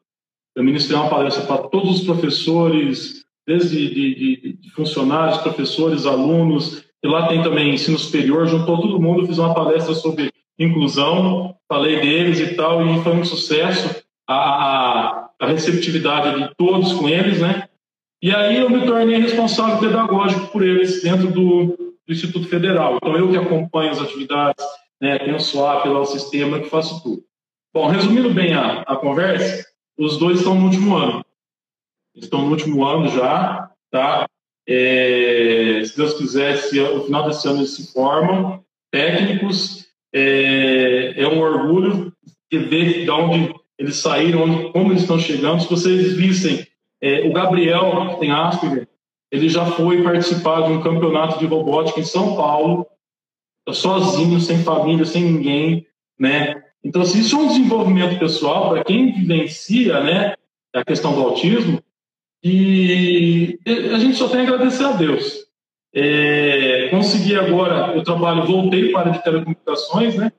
[0.55, 6.85] Eu ministrei uma palestra para todos os professores, desde de, de, de funcionários, professores, alunos,
[7.03, 11.99] e lá tem também ensino superior, juntou todo mundo, fiz uma palestra sobre inclusão, falei
[11.99, 17.67] deles e tal, e foi um sucesso a, a, receptividade de todos com eles, né?
[18.21, 21.65] E aí eu me tornei responsável pedagógico por eles dentro do,
[22.07, 22.95] do Instituto Federal.
[22.95, 24.63] Então eu que acompanho as atividades,
[25.01, 27.23] né, tem o swap lá, o sistema que faço tudo.
[27.73, 29.65] Bom, resumindo bem a, a conversa,
[29.97, 31.25] os dois estão no último ano.
[32.15, 34.25] Estão no último ano já, tá?
[34.67, 39.82] É, se Deus quiser, se, no final desse ano eles se formam, técnicos.
[40.13, 42.13] É, é um orgulho
[42.51, 45.61] ver de onde eles saíram, onde, como eles estão chegando.
[45.61, 46.65] Se vocês vissem,
[47.01, 48.87] é, o Gabriel, tem Asperger,
[49.31, 52.85] ele já foi participar de um campeonato de robótica em São Paulo,
[53.71, 55.87] sozinho, sem família, sem ninguém,
[56.19, 56.63] né?
[56.83, 60.35] Então, assim, isso é um desenvolvimento pessoal para quem vivencia, né,
[60.75, 61.81] a questão do autismo,
[62.43, 65.42] e a gente só tem a agradecer a Deus.
[65.95, 70.31] É, consegui agora, eu trabalho, voltei para a de telecomunicações, né?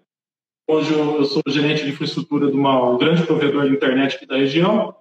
[0.69, 4.27] Hoje eu, eu sou gerente de infraestrutura de uma, um grande provedor de internet aqui
[4.27, 4.97] da região.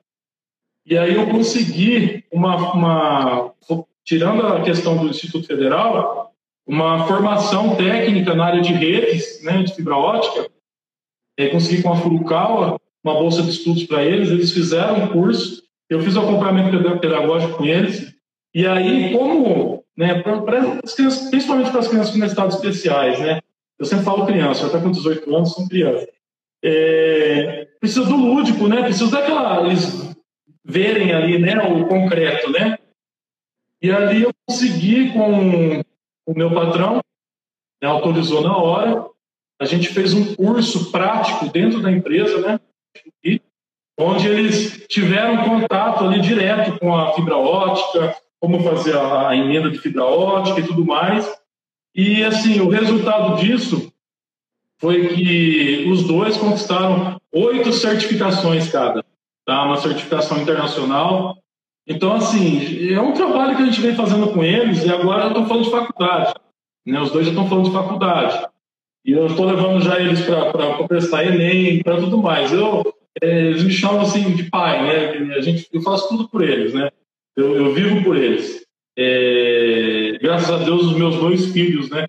[0.86, 3.54] E aí eu consegui uma, uma
[4.04, 6.34] tirando a questão do Instituto Federal,
[6.68, 10.50] uma formação técnica na área de redes, né, de fibra ótica.
[11.38, 15.63] É, consegui com a Furukawa uma bolsa de estudos para eles, eles fizeram um curso,
[15.89, 18.16] eu fiz o acompanhamento pedagógico com eles,
[18.54, 23.40] e aí, como, né, pra, pra crianças, principalmente para as crianças com necessidades especiais, né,
[23.80, 26.08] eu sempre falo criança, até com 18 anos são crianças,
[26.64, 30.16] é, precisa do lúdico, né, precisa daquela, eles
[30.64, 32.78] verem ali, né, o concreto, né,
[33.82, 35.82] e ali eu consegui com
[36.26, 37.02] o meu patrão
[37.84, 39.06] né, autorizou na hora.
[39.60, 42.60] A gente fez um curso prático dentro da empresa, né?
[44.00, 49.70] Onde eles tiveram contato ali direto com a fibra ótica, como fazer a, a emenda
[49.70, 51.34] de fibra ótica e tudo mais.
[51.96, 53.90] E assim, o resultado disso
[54.82, 59.02] foi que os dois conquistaram oito certificações cada,
[59.46, 59.64] tá?
[59.64, 61.38] Uma certificação internacional.
[61.88, 65.28] Então, assim, é um trabalho que a gente vem fazendo com eles e agora eu
[65.30, 66.34] estou falando de faculdade.
[66.86, 67.00] Né?
[67.00, 68.46] Os dois já estão falando de faculdade.
[69.06, 72.52] E eu estou levando já eles para prestar Enem, para tudo mais.
[72.52, 72.84] Eu,
[73.22, 75.36] é, eles me chamam assim de pai, né?
[75.38, 76.90] A gente, eu faço tudo por eles, né?
[77.36, 78.63] Eu, eu vivo por eles.
[78.98, 82.08] É, graças a Deus, os meus dois filhos, né?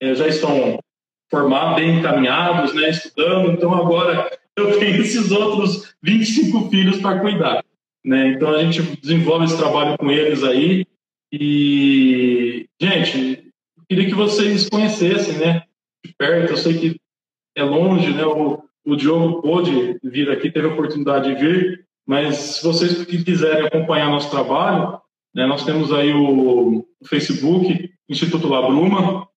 [0.00, 0.78] É, já estão
[1.30, 2.90] formados, bem encaminhados, né?
[2.90, 3.52] Estudando.
[3.52, 7.64] Então agora eu tenho esses outros 25 filhos para cuidar.
[8.04, 8.28] Né?
[8.28, 10.86] Então a gente desenvolve esse trabalho com eles aí.
[11.32, 13.50] E, gente,
[13.88, 15.64] queria que vocês conhecessem, né?
[16.04, 17.00] De perto, eu sei que
[17.56, 18.24] é longe, né?
[18.24, 23.66] O, o Diogo pôde vir aqui, teve a oportunidade de vir, mas se vocês quiserem
[23.66, 25.00] acompanhar nosso trabalho,
[25.34, 29.28] né, nós temos aí o, Facebook, Instituto Labruma,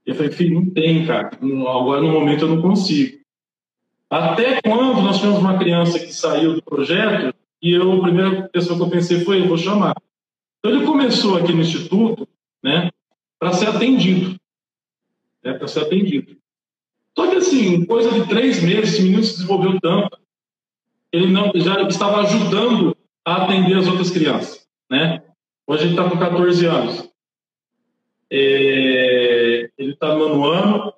[0.05, 1.31] Eu falei, filho, não tem, cara.
[1.41, 3.19] Agora no momento eu não consigo.
[4.09, 8.77] Até quando nós tivemos uma criança que saiu do projeto e eu, a primeira pessoa
[8.77, 9.95] que eu pensei foi, eu vou chamar.
[10.61, 12.29] Então ele começou aqui no instituto,
[12.63, 12.91] né,
[13.39, 14.39] para ser atendido,
[15.43, 16.37] né, para ser atendido.
[17.17, 20.21] Só que assim, coisa de três meses, esse menino se desenvolveu tanto
[21.13, 25.23] ele não já estava ajudando a atender as outras crianças, né?
[25.67, 27.11] Hoje ele está com 14 anos.
[28.31, 30.93] É, ele está no nono ano.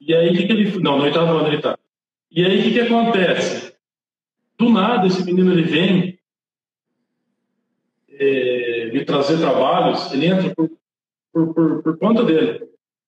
[0.00, 0.78] E aí, o que, que ele...
[0.80, 1.78] Não, no oitavo ano ele está.
[2.30, 3.74] E aí, o que, que acontece?
[4.58, 6.17] Do nada, esse menino ele vem
[8.18, 10.70] é, me trazer trabalhos, ele entra por,
[11.32, 12.66] por, por, por conta dele.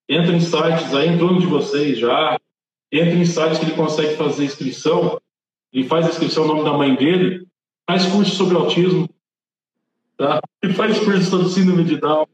[0.08, 2.38] Entra em sites aí em torno de vocês já,
[2.90, 5.20] entra em sites que ele consegue fazer inscrição
[5.72, 7.46] ele faz inscrição no nome da mãe dele,
[7.88, 9.08] faz curso sobre autismo,
[10.16, 10.40] tá?
[10.62, 12.26] ele faz curso sobre síndrome de Down.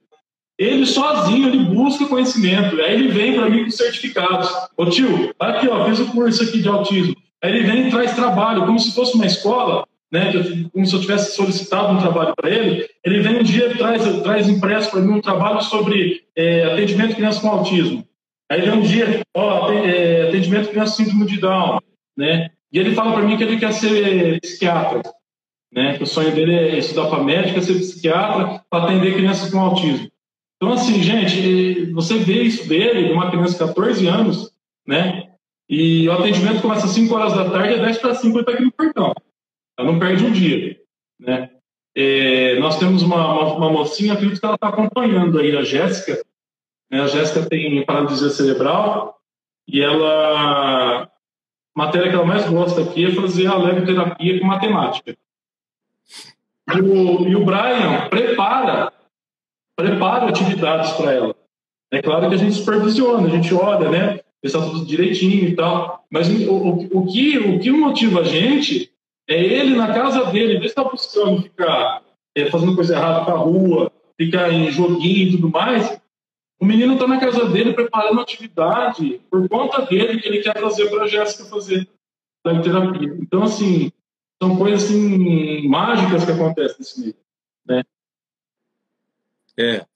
[0.59, 2.81] Ele sozinho, ele busca conhecimento.
[2.81, 4.51] Aí ele vem para mim com certificados.
[4.75, 7.15] Ô tio, aqui ó, fiz o curso aqui de autismo.
[7.43, 10.33] Aí ele vem e traz trabalho, como se fosse uma escola, né?
[10.73, 12.89] Como se eu tivesse solicitado um trabalho para ele.
[13.05, 17.11] Ele vem um dia e traz, traz impresso para mim um trabalho sobre é, atendimento
[17.11, 18.07] de crianças com autismo.
[18.51, 21.81] Aí vem um dia, ó, é, atendimento de crianças com síndrome de Down,
[22.17, 22.51] né?
[22.73, 25.03] E ele fala para mim que ele quer ser psiquiatra,
[25.73, 25.97] né?
[25.97, 30.09] Que o sonho dele é estudar para médica, ser psiquiatra, para atender crianças com autismo.
[30.57, 34.51] Então, assim, gente, você vê isso dele, de uma criança de 14 anos,
[34.87, 35.25] né?
[35.69, 38.53] E o atendimento começa às 5 horas da tarde, é 10 para 5 ele está
[38.53, 39.13] aqui no portão.
[39.79, 40.79] Ela não perde um dia,
[41.19, 41.51] né?
[41.99, 46.23] É, nós temos uma, uma, uma mocinha, que ela está acompanhando aí, a Jéssica.
[46.91, 47.01] Né?
[47.01, 49.19] A Jéssica tem paralisia cerebral
[49.67, 51.11] e ela
[51.75, 55.17] matéria que ela mais gosta aqui é fazer a leve terapia com matemática.
[56.75, 58.93] E o, e o Brian prepara,
[59.75, 61.37] prepara atividades para ela.
[61.91, 64.21] É claro que a gente supervisiona, a gente olha, né?
[64.43, 66.05] Está tudo direitinho e tal.
[66.11, 68.91] Mas o, o, o, que, o que motiva a gente
[69.29, 72.03] é ele na casa dele, ele está buscando ficar
[72.35, 76.01] é, fazendo coisa errada com a rua, ficar em joguinho e tudo mais,
[76.59, 80.89] o menino está na casa dele preparando atividade por conta dele que ele quer trazer
[80.89, 81.89] para a Jéssica fazer
[82.45, 83.17] da terapia.
[83.21, 83.93] Então, assim,
[84.43, 87.17] são coisas assim, mágicas que acontecem nesse meio.
[87.67, 87.83] Né?
[89.59, 89.87] É.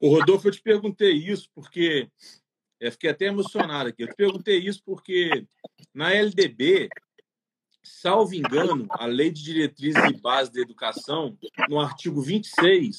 [0.00, 2.08] O Rodolfo, eu te perguntei isso porque.
[2.80, 4.04] Eu fiquei até emocionado aqui.
[4.04, 5.44] Eu te perguntei isso porque
[5.92, 6.88] na LDB,
[7.88, 11.36] salvo engano, a Lei de Diretrizes e Bases da Educação,
[11.68, 12.98] no artigo 26,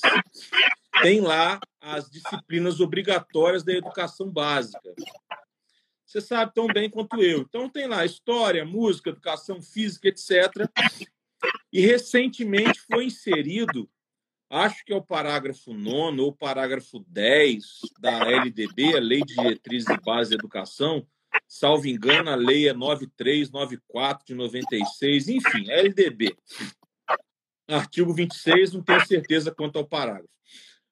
[1.01, 4.93] tem lá as disciplinas obrigatórias da educação básica.
[6.05, 7.41] Você sabe tão bem quanto eu.
[7.41, 10.67] Então tem lá história, música, educação física, etc.
[11.71, 13.87] E recentemente foi inserido,
[14.49, 17.63] acho que é o parágrafo 9 ou parágrafo 10
[17.99, 21.05] da LDB, a Lei de Diretrizes e Bases da Educação,
[21.47, 26.35] salvo engano, a lei é 9394 de 96, enfim, LDB.
[27.67, 30.39] Artigo 26, não tenho certeza quanto ao parágrafo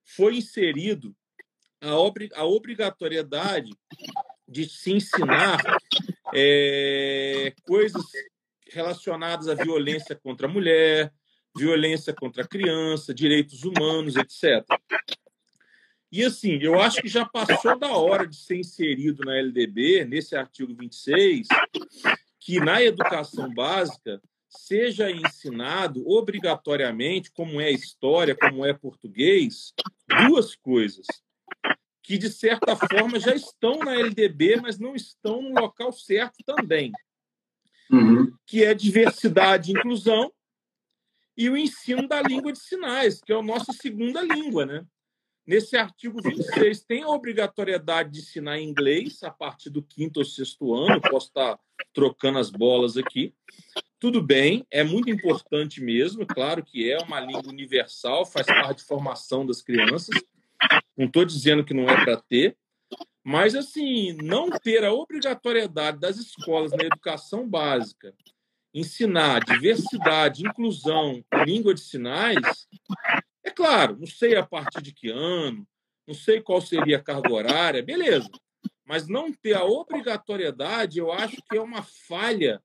[0.08, 1.16] foi inserido
[1.82, 3.72] a, obri a obrigatoriedade
[4.48, 5.62] de se ensinar
[6.34, 8.04] é, coisas
[8.72, 11.12] relacionadas à violência contra a mulher,
[11.56, 14.66] violência contra a criança, direitos humanos, etc.
[16.12, 20.36] E assim, eu acho que já passou da hora de ser inserido na LDB, nesse
[20.36, 21.48] artigo 26,
[22.40, 29.74] que na educação básica seja ensinado obrigatoriamente, como é história, como é português,
[30.28, 31.06] duas coisas
[32.08, 36.90] que de certa forma já estão na LDB, mas não estão no local certo também,
[37.92, 38.32] uhum.
[38.46, 40.32] que é diversidade e inclusão
[41.36, 44.86] e o ensino da língua de sinais, que é a nossa segunda língua, né?
[45.48, 50.76] Nesse artigo 26, tem a obrigatoriedade de ensinar inglês a partir do quinto ou sexto
[50.76, 51.00] ano.
[51.00, 51.58] Posso estar
[51.94, 53.34] trocando as bolas aqui.
[53.98, 56.28] Tudo bem, é muito importante mesmo.
[56.28, 60.22] Claro que é uma língua universal, faz parte de formação das crianças.
[60.98, 62.58] Não estou dizendo que não é para ter,
[63.24, 68.14] mas assim, não ter a obrigatoriedade das escolas na educação básica
[68.74, 72.68] ensinar diversidade, inclusão, língua de sinais,
[73.48, 75.66] é claro, não sei a partir de que ano,
[76.06, 78.30] não sei qual seria a carga horária, beleza.
[78.86, 82.62] Mas não ter a obrigatoriedade, eu acho que é uma falha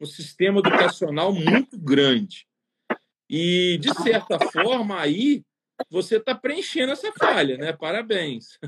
[0.00, 2.46] no sistema educacional muito grande.
[3.28, 5.42] E, de certa forma, aí
[5.90, 7.72] você está preenchendo essa falha, né?
[7.72, 8.58] Parabéns.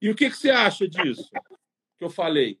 [0.00, 1.28] E o que, que você acha disso
[1.98, 2.58] que eu falei?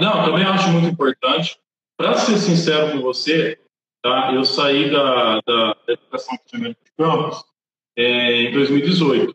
[0.00, 1.58] Não, também acho muito importante.
[1.96, 3.60] Para ser sincero com você,
[4.02, 4.32] tá?
[4.34, 7.51] eu saí da, da educação de campos
[7.96, 9.34] é, em 2018.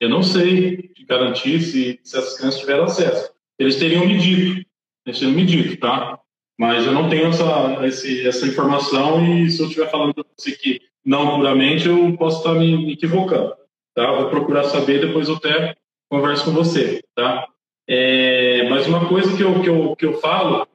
[0.00, 3.30] Eu não sei garantir se, se essas crianças tiveram acesso.
[3.58, 4.66] Eles teriam me dito,
[5.06, 6.18] eles teriam me dito, tá?
[6.58, 10.52] Mas eu não tenho essa, esse, essa informação e se eu estiver falando para você
[10.52, 13.54] que não puramente, eu posso estar me equivocando,
[13.94, 14.10] tá?
[14.12, 15.76] Vou procurar saber, depois eu até
[16.10, 17.46] converso com você, tá?
[17.88, 20.66] É, mas uma coisa que eu, que eu, que eu falo,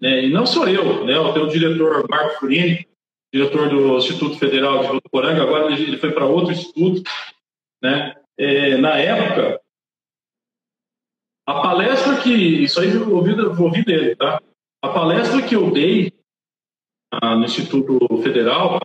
[0.00, 1.18] né, e não sou eu, né?
[1.18, 2.86] O teu diretor Marco Furini,
[3.32, 7.02] diretor do Instituto Federal de Votuporanga, agora ele foi para outro instituto,
[7.82, 8.14] né?
[8.38, 9.60] É, na época,
[11.46, 14.40] a palestra que isso aí eu ouvi, eu ouvi dele, tá?
[14.82, 16.12] A palestra que eu dei
[17.10, 18.80] ah, no Instituto Federal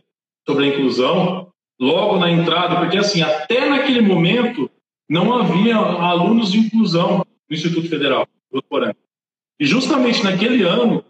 [0.46, 4.70] sobre a inclusão, logo na entrada, porque assim até naquele momento
[5.08, 8.96] não havia alunos de inclusão no Instituto Federal de Votuporanga.
[9.60, 11.04] E justamente naquele ano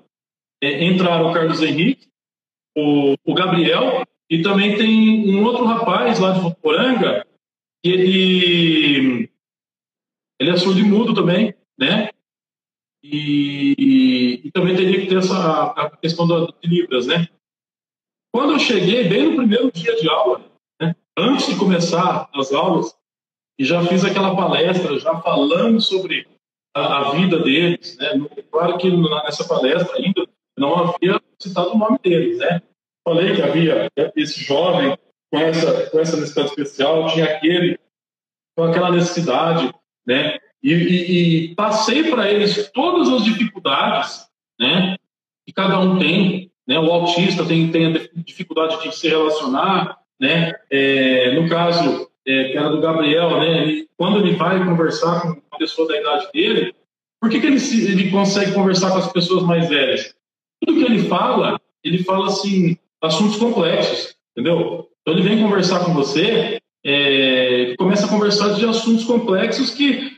[0.62, 2.08] é, entraram o Carlos Henrique
[2.76, 7.26] o, o Gabriel, e também tem um outro rapaz lá de Votuporanga,
[7.82, 9.30] que ele,
[10.40, 12.10] ele é surdo e mudo também, né?
[13.02, 17.28] E, e, também teria que ter essa a questão de Libras, né?
[18.34, 20.44] Quando eu cheguei, bem no primeiro dia de aula,
[20.80, 20.94] né?
[21.16, 22.94] antes de começar as aulas,
[23.58, 26.26] e já fiz aquela palestra, já falando sobre
[26.74, 28.12] a, a vida deles, né?
[28.50, 32.60] Claro que nessa palestra ainda não havia citado o nome deles, né?
[33.04, 34.96] Falei que havia esse jovem
[35.30, 37.78] com essa, com essa necessidade especial, tinha aquele
[38.56, 39.72] com aquela necessidade,
[40.06, 40.38] né?
[40.62, 44.26] E, e, e passei para eles todas as dificuldades,
[44.58, 44.96] né?
[45.46, 46.78] Que cada um tem, né?
[46.78, 50.52] O autista tem, tem a dificuldade de se relacionar, né?
[50.70, 53.62] É, no caso, é, que era do Gabriel, né?
[53.62, 56.74] Ele, quando ele vai conversar com uma pessoa da idade dele,
[57.20, 60.14] por que, que ele, ele consegue conversar com as pessoas mais velhas?
[60.68, 64.86] Tudo que ele fala, ele fala assim, assuntos complexos, entendeu?
[65.00, 70.12] Então ele vem conversar com você, é, começa a conversar de assuntos complexos que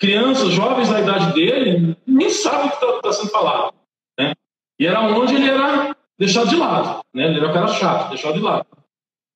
[0.00, 3.74] crianças, jovens da idade dele, nem sabem o que está tá sendo falado,
[4.18, 4.32] né?
[4.80, 7.26] E era onde ele era deixado de lado, né?
[7.26, 8.66] Ele era o cara chato, deixado de lado.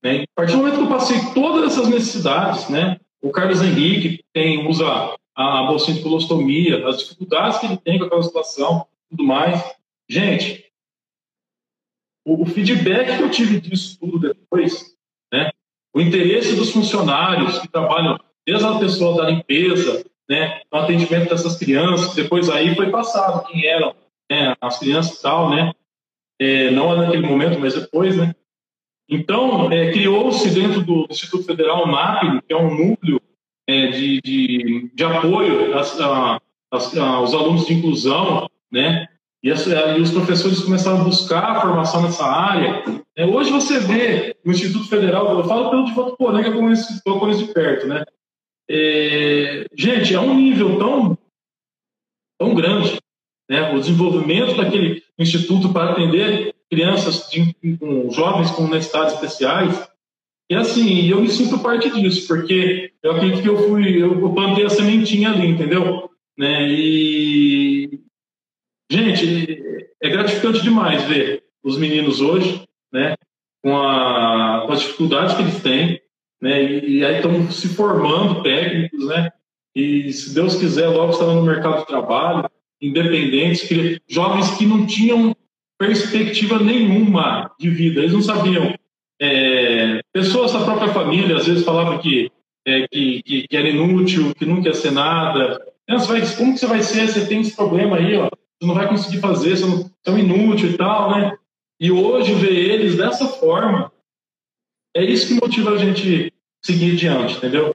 [0.02, 0.22] Né?
[0.22, 2.98] A partir do momento que eu passei todas essas necessidades, né?
[3.20, 8.06] O Carlos Henrique tem usa a bolsinha de colostomia, as dificuldades que ele tem com
[8.06, 9.62] aquela situação, tudo mais.
[10.08, 10.64] Gente,
[12.24, 14.96] o, o feedback que eu tive disso tudo depois,
[15.32, 15.50] né?
[15.94, 20.60] O interesse dos funcionários que trabalham, desde a pessoa da limpeza, né?
[20.72, 23.94] No atendimento dessas crianças, depois aí foi passado quem eram
[24.30, 25.72] né, as crianças e tal, né?
[26.38, 28.34] É, não naquele momento, mas depois, né?
[29.08, 33.20] Então, é, criou-se dentro do Instituto Federal o NAP, que é um núcleo
[33.68, 35.72] é, de, de, de, apoio
[37.00, 39.08] aos alunos de inclusão, né?
[39.46, 42.82] E, e, os professores começaram a buscar a formação nessa área.
[43.14, 47.46] É, hoje você vê no Instituto Federal, eu falo pelo de Votuporanga, como eu conheço
[47.46, 48.04] de perto, né?
[48.68, 51.18] É, gente, é um nível tão,
[52.36, 52.98] tão grande,
[53.48, 53.72] né?
[53.72, 59.88] O desenvolvimento daquele instituto para atender crianças, de, com jovens com necessidades especiais.
[60.50, 64.66] E assim, eu me sinto parte disso, porque eu acredito que eu fui, eu plantei
[64.66, 66.10] a sementinha ali, entendeu?
[66.36, 66.68] Né?
[66.68, 67.65] E
[68.90, 72.62] Gente, é gratificante demais ver os meninos hoje,
[72.92, 73.14] né,
[73.62, 76.00] com, a, com as dificuldades que eles têm,
[76.40, 76.62] né?
[76.62, 79.30] E, e aí estão se formando técnicos, né?
[79.74, 82.48] E se Deus quiser, logo estarão no mercado de trabalho,
[82.80, 85.34] independentes, que, jovens que não tinham
[85.78, 88.74] perspectiva nenhuma de vida, eles não sabiam.
[89.20, 92.30] É, pessoas da própria família às vezes falavam que,
[92.66, 95.60] é, que, que, que, era inútil, que nunca ia ser nada.
[96.36, 97.08] Como que você vai ser?
[97.08, 98.28] Você tem esse problema aí, ó.
[98.58, 101.36] Você não vai conseguir fazer, você, não, é inútil e tal, né?
[101.78, 103.92] E hoje ver eles dessa forma,
[104.96, 106.32] é isso que motiva a gente
[106.64, 107.74] seguir adiante, entendeu?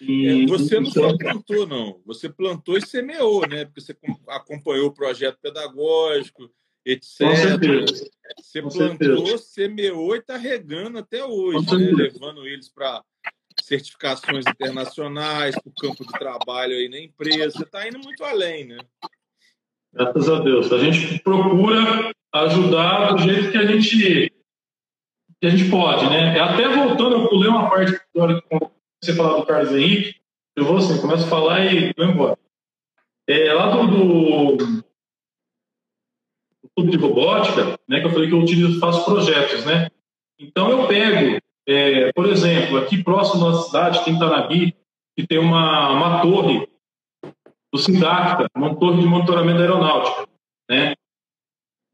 [0.00, 2.00] E, é, você não só plantou, não.
[2.06, 3.64] Você plantou e semeou, né?
[3.64, 3.96] Porque você
[4.28, 6.50] acompanhou o projeto pedagógico,
[6.84, 7.18] etc.
[7.20, 8.10] Com certeza.
[8.38, 9.38] Você Com plantou, certeza.
[9.38, 11.92] semeou e está regando até hoje, né?
[11.92, 13.02] levando eles para
[13.62, 17.58] certificações internacionais, para o campo de trabalho aí na empresa.
[17.58, 18.78] Você está indo muito além, né?
[19.96, 20.70] Graças a Deus.
[20.70, 24.30] A gente procura ajudar do jeito que a gente
[25.40, 26.38] que a gente pode, né?
[26.38, 28.58] Até voltando, eu pulei uma parte da hora que
[29.02, 30.16] você falar do Carlos Henrique,
[30.56, 32.38] eu vou assim, começo a falar e vou embora.
[33.28, 34.84] É, lá do, do, do
[36.74, 39.88] clube de robótica, né, que eu falei que eu utilizo, faço projetos, né?
[40.38, 44.74] Então eu pego, é, por exemplo, aqui próximo da cidade, tem Tanabi,
[45.16, 46.66] que tem uma, uma torre
[47.76, 50.26] do Sindacta, uma torre de monitoramento da aeronáutica,
[50.68, 50.94] né?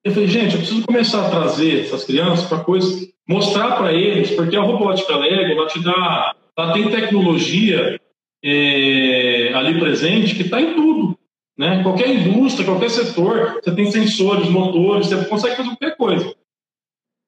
[0.05, 4.33] Eu falei, gente, eu preciso começar a trazer essas crianças para coisas, mostrar para eles,
[4.33, 8.01] porque a robótica Lego, ela te dá, ela tem tecnologia
[8.45, 11.17] é, ali presente que está em tudo,
[11.57, 11.83] né?
[11.83, 16.35] Qualquer indústria, qualquer setor, você tem sensores, motores, você consegue fazer qualquer coisa.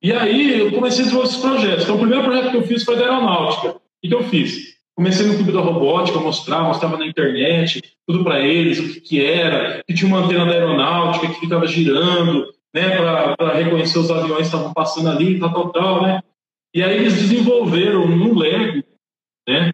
[0.02, 1.84] E aí eu comecei a desenvolver esses projetos.
[1.84, 3.76] Então, o primeiro projeto que eu fiz foi da aeronáutica.
[3.76, 4.73] O que eu fiz?
[4.96, 9.24] Comecei no clube da robótica, mostrar, mostrava na internet, tudo para eles, o que, que
[9.24, 12.96] era, que tinha uma antena da aeronáutica que ficava girando, né,
[13.36, 16.22] para reconhecer os aviões que estavam passando ali, tal, tal, tal, né?
[16.74, 18.84] E aí eles desenvolveram no Lego,
[19.48, 19.70] né,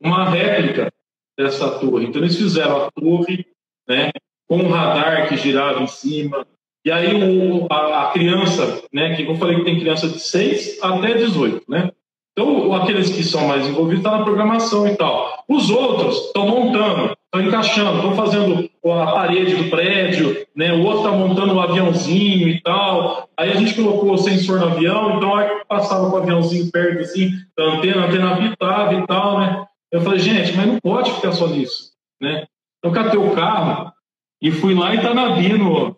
[0.00, 0.92] uma réplica
[1.36, 2.06] dessa torre.
[2.06, 3.46] Então eles fizeram a torre,
[3.88, 4.10] né,
[4.48, 6.46] com um radar que girava em cima.
[6.84, 10.82] E aí o, a, a, criança, né, que eu falei que tem criança de 6
[10.82, 11.92] até 18, né?
[12.38, 15.42] Então, aqueles que são mais envolvidos estão tá na programação e tal.
[15.48, 20.72] Os outros estão montando, estão encaixando, estão fazendo a parede do prédio, né?
[20.72, 23.28] o outro está montando o um aviãozinho e tal.
[23.36, 27.00] Aí a gente colocou o sensor no avião, então aí passava com o aviãozinho perto
[27.00, 29.66] assim, da antena, a antena habitava e tal, né?
[29.90, 32.46] Eu falei, gente, mas não pode ficar só nisso, né?
[32.84, 33.92] Eu catei o carro
[34.40, 35.96] e fui lá em Tanabi, no,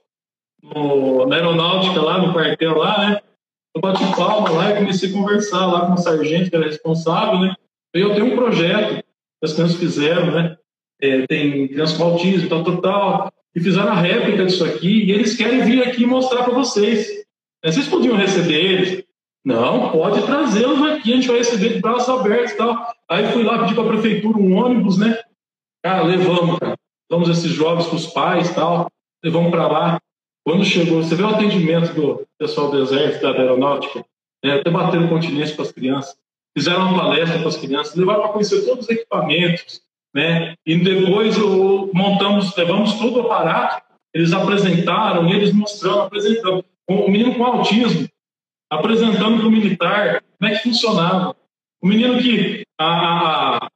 [0.63, 3.21] no, na aeronáutica lá, no quartel lá, né?
[3.75, 7.39] Eu bati palma lá e comecei a conversar lá com o sargento que era responsável,
[7.41, 7.55] né?
[7.95, 9.05] Eu tenho um projeto que
[9.45, 10.57] as crianças fizeram, né?
[11.01, 15.13] É, tem crianças com autismo, tal, tal, tal, e fizeram a réplica disso aqui, e
[15.13, 17.09] eles querem vir aqui mostrar para vocês.
[17.63, 19.05] É, vocês podiam receber eles?
[19.45, 22.93] Não, pode trazê-los aqui, a gente vai receber de braços abertos e tal.
[23.09, 25.19] Aí fui lá pedir para a prefeitura um ônibus, né?
[25.83, 26.77] Cara, levamos, cara.
[27.11, 28.89] Levamos esses jovens com os pais tal,
[29.25, 30.01] levamos para lá.
[30.51, 34.05] Quando chegou, você vê o atendimento do pessoal do Exército, da Aeronáutica,
[34.45, 36.17] né, até bateram continência para as crianças,
[36.59, 39.81] fizeram uma palestra para as crianças, levaram para conhecer todos os equipamentos,
[40.13, 43.81] né, e depois o, montamos, levamos todo o aparato,
[44.13, 46.65] eles apresentaram, eles mostrando, apresentando.
[46.89, 48.09] O menino com autismo,
[48.69, 51.37] apresentando para o militar como é que funcionava.
[51.81, 53.71] O menino que há, há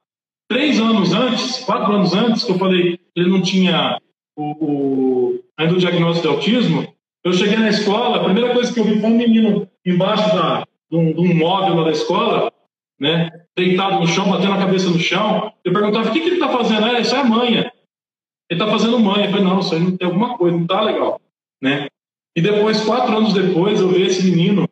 [0.49, 3.97] três anos antes, quatro anos antes, que eu falei, ele não tinha
[4.35, 8.83] o, ainda o diagnóstico de autismo, eu cheguei na escola, a primeira coisa que eu
[8.83, 12.51] vi foi um menino embaixo da, de, um, de um móvel lá da escola,
[12.99, 15.51] né, deitado no chão, batendo a cabeça no chão.
[15.63, 16.85] Eu perguntava, o que, que ele está fazendo?
[16.85, 17.71] Ah, isso é manha.
[18.49, 19.25] Ele está fazendo manha.
[19.25, 21.19] Eu falei, não, isso aí não tem alguma coisa, não está legal.
[21.61, 21.87] Né?
[22.35, 24.67] E depois, quatro anos depois, eu vi esse menino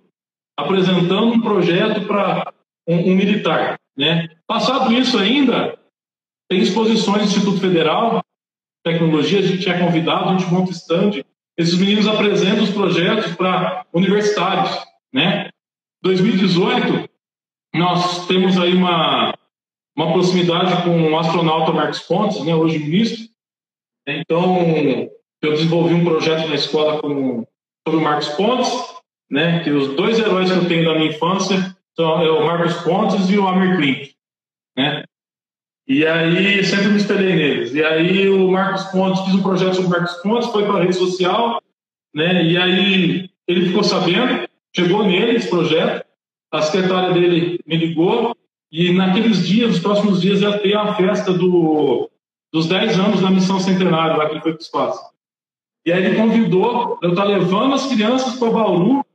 [0.57, 2.53] apresentando um projeto para
[2.88, 3.80] um, um, militar.
[3.97, 4.30] Né?
[4.45, 5.78] Passado isso ainda,
[6.49, 8.22] tem exposições do Instituto Federal,
[8.84, 11.24] tecnologia, a gente é convidado, a gente monta stand.
[11.58, 14.78] Esses meninos apresentam os projetos para universitários,
[15.14, 15.50] né?
[16.02, 17.10] 2018,
[17.74, 19.34] nós temos aí uma,
[19.96, 23.26] uma proximidade com o astronauta Marcos Pontes, né, hoje ministro.
[24.06, 24.58] Então,
[25.42, 27.48] eu desenvolvi um projeto na escola com,
[27.88, 28.70] sobre o Marcos Pontes,
[29.32, 32.74] né, que os dois heróis que eu tenho da minha infância são é o Marcos
[32.84, 34.16] Pontes e o Amir Klink,
[34.76, 35.04] né?
[35.88, 37.74] E aí sempre me espelhei neles.
[37.74, 40.82] E aí o Marcos Pontes, fiz um projeto sobre o Marcos Pontes, foi para a
[40.82, 41.62] rede social,
[42.14, 42.44] né?
[42.46, 46.06] E aí ele ficou sabendo, chegou nele esse projeto,
[46.52, 48.36] a secretária dele me ligou,
[48.72, 52.10] e naqueles dias, nos próximos dias, ia ter a festa do,
[52.52, 55.14] dos 10 anos da missão centenária, lá que ele foi para o espaço.
[55.86, 59.06] E aí ele convidou, eu estar levando as crianças para Bauru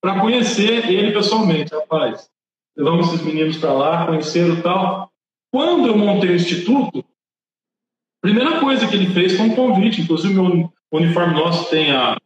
[0.00, 2.30] para conhecer ele pessoalmente, rapaz.
[2.76, 5.10] Levamos esses meninos para lá, conheceram tal.
[5.50, 10.02] Quando eu montei o instituto, a primeira coisa que ele fez foi um convite.
[10.02, 12.16] Inclusive, o uniforme nosso tem a,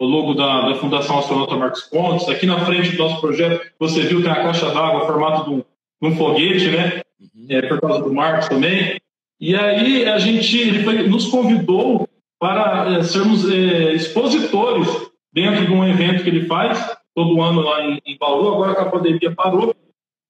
[0.00, 2.28] o logo da, da Fundação Astronauta Marcos Pontes.
[2.28, 5.58] Aqui na frente do nosso projeto, você viu, tem a caixa d'água, formato de um,
[5.58, 7.02] de um foguete, né?
[7.20, 7.46] Uhum.
[7.48, 9.00] É, por causa do Marcos também.
[9.40, 12.08] E aí a gente, ele foi, nos convidou
[12.38, 14.88] para é, sermos é, expositores
[15.32, 18.54] dentro de um evento que ele faz todo ano lá em, em Bauru.
[18.54, 19.74] Agora que a pandemia parou,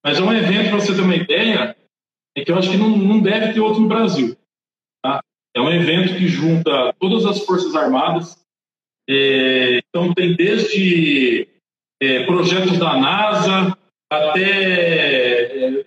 [0.05, 1.77] mas é um evento para você ter uma ideia,
[2.37, 4.37] é que eu acho que não, não deve ter outro no Brasil.
[5.03, 5.23] Tá?
[5.55, 8.37] É um evento que junta todas as forças armadas.
[9.09, 11.49] É, então tem desde
[12.01, 13.77] é, projetos da NASA
[14.11, 15.85] até é,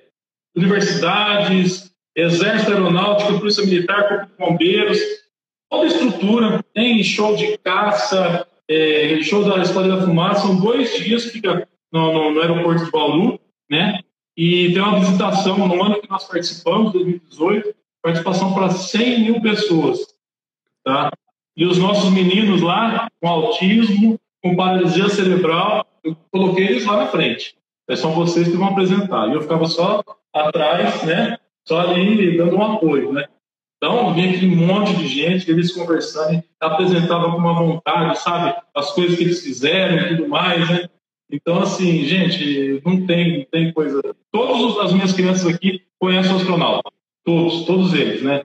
[0.55, 4.99] universidades, exército aeronáutico, polícia militar, corpo de bombeiros,
[5.69, 11.25] toda estrutura, tem show de caça, é, show da Esquadrilha da Fumaça, são dois dias
[11.25, 13.39] que fica no, no, no, aeroporto de Bauru,
[13.69, 13.99] né?
[14.37, 17.73] E tem uma visitação no ano que nós participamos, 2018,
[18.03, 19.99] participação para 100 mil pessoas,
[20.83, 21.11] tá?
[21.55, 27.07] E os nossos meninos lá, com autismo, com paralisia cerebral, eu coloquei eles lá na
[27.07, 27.55] frente.
[27.89, 29.29] É só vocês que vão apresentar.
[29.29, 31.37] E eu ficava só atrás, né?
[31.65, 33.25] Só ali dando um apoio, né?
[33.77, 38.55] Então, vinha aquele monte de gente, eles conversando, apresentavam com uma vontade, sabe?
[38.73, 40.89] As coisas que eles fizeram e tudo mais, né?
[41.35, 44.01] Então, assim, gente, não tem, não tem coisa.
[44.31, 46.89] Todas as minhas crianças aqui conhecem o astronauta.
[47.25, 48.41] Todos, todos eles, né?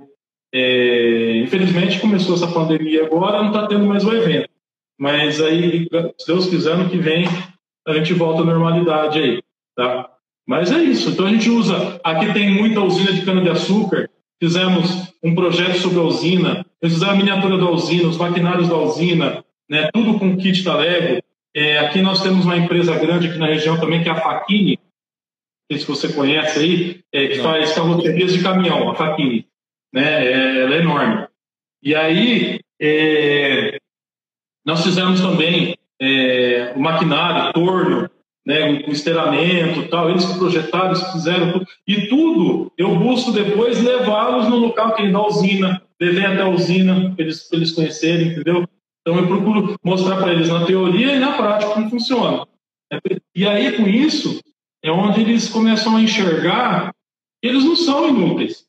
[0.53, 4.49] É, infelizmente, começou essa pandemia agora, não está tendo mais o evento.
[4.99, 5.87] Mas aí,
[6.19, 7.25] se Deus quiser, ano que vem,
[7.87, 9.43] a gente volta à normalidade aí,
[9.77, 10.11] tá?
[10.47, 11.11] Mas é isso.
[11.11, 12.01] Então, a gente usa...
[12.03, 14.11] Aqui tem muita usina de cana-de-açúcar,
[14.43, 19.45] fizemos um projeto sobre a usina, fizemos a miniatura da usina, os maquinários da usina,
[19.69, 21.23] né, tudo com kit da Lego.
[21.55, 24.79] É, aqui nós temos uma empresa grande aqui na região também, que é a Faquini,
[24.79, 27.45] não sei se você conhece aí, é, que não.
[27.45, 29.47] faz carrocerias de caminhão, a Faquini.
[29.93, 31.27] Né, é, ela é enorme.
[31.83, 33.79] E aí, é,
[34.65, 38.09] nós fizemos também é, o maquinário, torno,
[38.47, 43.33] né, com esteiramento tal, eles que projetaram, eles que fizeram tudo, e tudo eu busco
[43.33, 47.73] depois levá-los no local que é da usina, levei até a usina para eles, eles
[47.73, 48.67] conhecerem, entendeu?
[49.01, 52.47] Então eu procuro mostrar para eles na teoria e na prática como funciona.
[53.35, 54.41] E aí com isso
[54.83, 56.93] é onde eles começam a enxergar
[57.43, 58.67] que eles não são inúteis.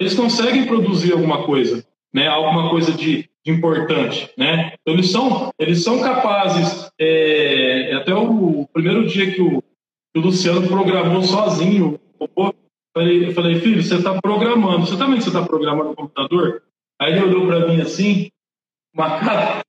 [0.00, 1.84] Eles conseguem produzir alguma coisa,
[2.14, 2.28] né?
[2.28, 4.74] Alguma coisa de, de importante, né?
[4.80, 6.88] Então eles são eles são capazes.
[7.00, 12.54] É, até o, o, primeiro dia que o, que o Luciano programou sozinho, eu
[12.96, 14.86] falei, eu falei filho, você está programando.
[14.86, 16.62] Você também você está programando no computador?
[17.00, 18.30] Aí ele olhou para mim assim,
[18.98, 19.60] uma cara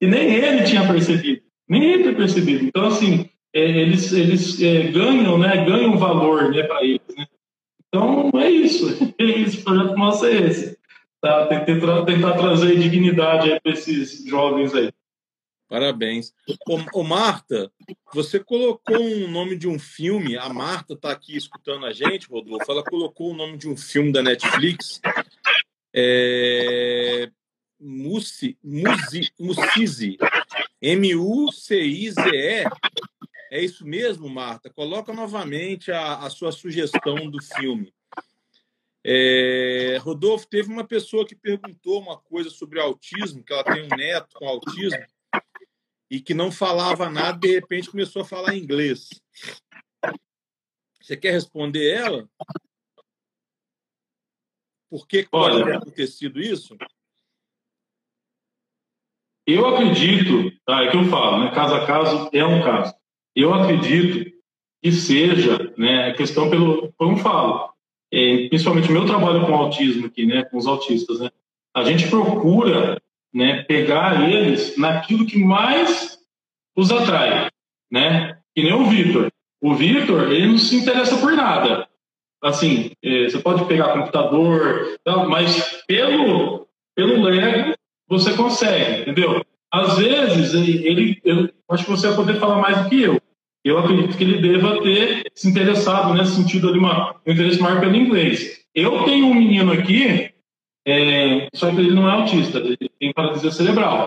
[0.00, 2.64] e nem ele tinha percebido, nem ele tinha percebido.
[2.64, 5.64] Então assim é, eles eles é, ganham, né?
[5.64, 7.26] Ganham valor, né, para eles, né?
[7.88, 8.86] Então é isso.
[9.16, 9.60] É isso.
[9.60, 10.78] O projeto nosso é esse.
[11.20, 11.46] Tá?
[11.46, 14.92] Tentar, tentar trazer dignidade para esses jovens aí.
[15.68, 16.32] Parabéns.
[16.68, 17.70] Ô, ô, Marta,
[18.12, 20.36] você colocou um nome de um filme.
[20.36, 22.70] A Marta está aqui escutando a gente, Rodolfo.
[22.70, 25.00] Ela colocou o nome de um filme da Netflix.
[25.94, 27.30] É...
[27.84, 30.16] Musi, Musi, Musize.
[30.80, 32.64] M-U-C-I-Z-E.
[33.50, 34.70] É isso mesmo, Marta?
[34.70, 37.94] Coloca novamente a, a sua sugestão do filme.
[39.04, 43.96] É, Rodolfo, teve uma pessoa que perguntou uma coisa sobre autismo, que ela tem um
[43.96, 45.04] neto com autismo
[46.10, 49.10] e que não falava nada, de repente começou a falar inglês.
[51.02, 52.28] Você quer responder ela?
[54.88, 56.76] Por que pode Olha, ter acontecido isso?
[59.46, 62.94] Eu acredito, tá, é que eu falo, né, caso a caso é um caso.
[63.36, 64.32] Eu acredito
[64.82, 67.70] que seja, né, questão pelo, como falo,
[68.12, 71.30] é, principalmente meu trabalho com autismo aqui, né, com os autistas, né,
[71.74, 73.00] a gente procura,
[73.32, 76.18] né, pegar eles naquilo que mais
[76.74, 77.50] os atrai,
[77.90, 79.30] né, que nem o Vitor.
[79.60, 81.88] O Vitor, ele não se interessa por nada.
[82.42, 87.73] Assim, é, você pode pegar computador, mas pelo, pelo Lego
[88.08, 89.44] você consegue, entendeu?
[89.72, 93.20] Às vezes, ele, eu acho que você vai poder falar mais do que eu
[93.64, 97.80] eu acredito que ele deva ter se interessado nesse sentido de uma, um interesse maior
[97.80, 98.62] pelo inglês.
[98.74, 100.30] Eu tenho um menino aqui,
[100.86, 104.06] é, só que ele não é autista, ele tem paralisia cerebral.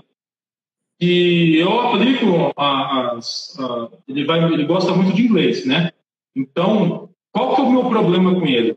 [1.00, 5.90] E eu aplico as, a, ele vai, ele gosta muito de inglês, né?
[6.36, 8.76] Então, qual que é o meu problema com ele?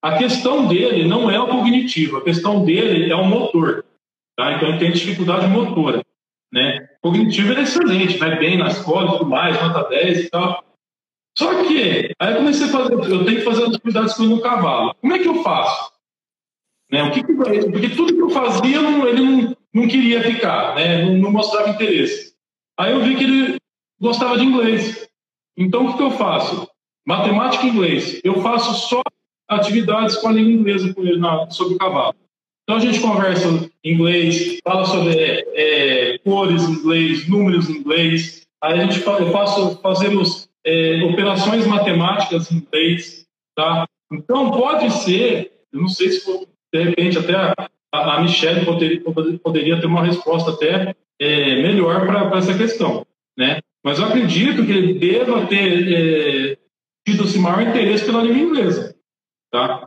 [0.00, 3.84] A questão dele não é o cognitivo, a questão dele é o motor,
[4.36, 4.52] tá?
[4.52, 6.02] Então ele tem dificuldade motora,
[6.52, 6.88] né?
[7.00, 10.64] Cognitivo ele é excelente, vai bem nas escola tudo mais, nota 10 e tal.
[11.36, 14.40] Só que, aí eu comecei a fazer, eu tenho que fazer as atividades com o
[14.40, 14.94] cavalo.
[15.00, 15.92] Como é que eu faço?
[16.90, 17.02] Né?
[17.02, 18.78] O que, que porque tudo que eu fazia,
[19.08, 21.04] ele não, não queria ficar, né?
[21.04, 22.34] não, não mostrava interesse.
[22.78, 23.56] Aí eu vi que ele
[24.00, 25.08] gostava de inglês.
[25.56, 26.68] Então, o que, que eu faço?
[27.06, 28.20] Matemática e inglês.
[28.22, 29.02] Eu faço só
[29.48, 32.14] atividades com a língua inglesa com ele na, sobre o cavalo.
[32.64, 33.46] Então a gente conversa
[33.84, 38.46] em inglês, fala sobre é, cores em inglês, números em inglês.
[38.62, 43.86] Aí a gente eu faço, fazemos é, operações matemáticas em inglês, tá?
[44.10, 47.54] Então pode ser, eu não sei se de repente até a,
[47.92, 49.02] a Michelle poderia,
[49.42, 53.06] poderia ter uma resposta até é, melhor para essa questão,
[53.36, 53.60] né?
[53.84, 56.58] Mas eu acredito que ele deva ter é,
[57.06, 58.96] tido esse maior interesse pela língua inglesa,
[59.52, 59.83] tá?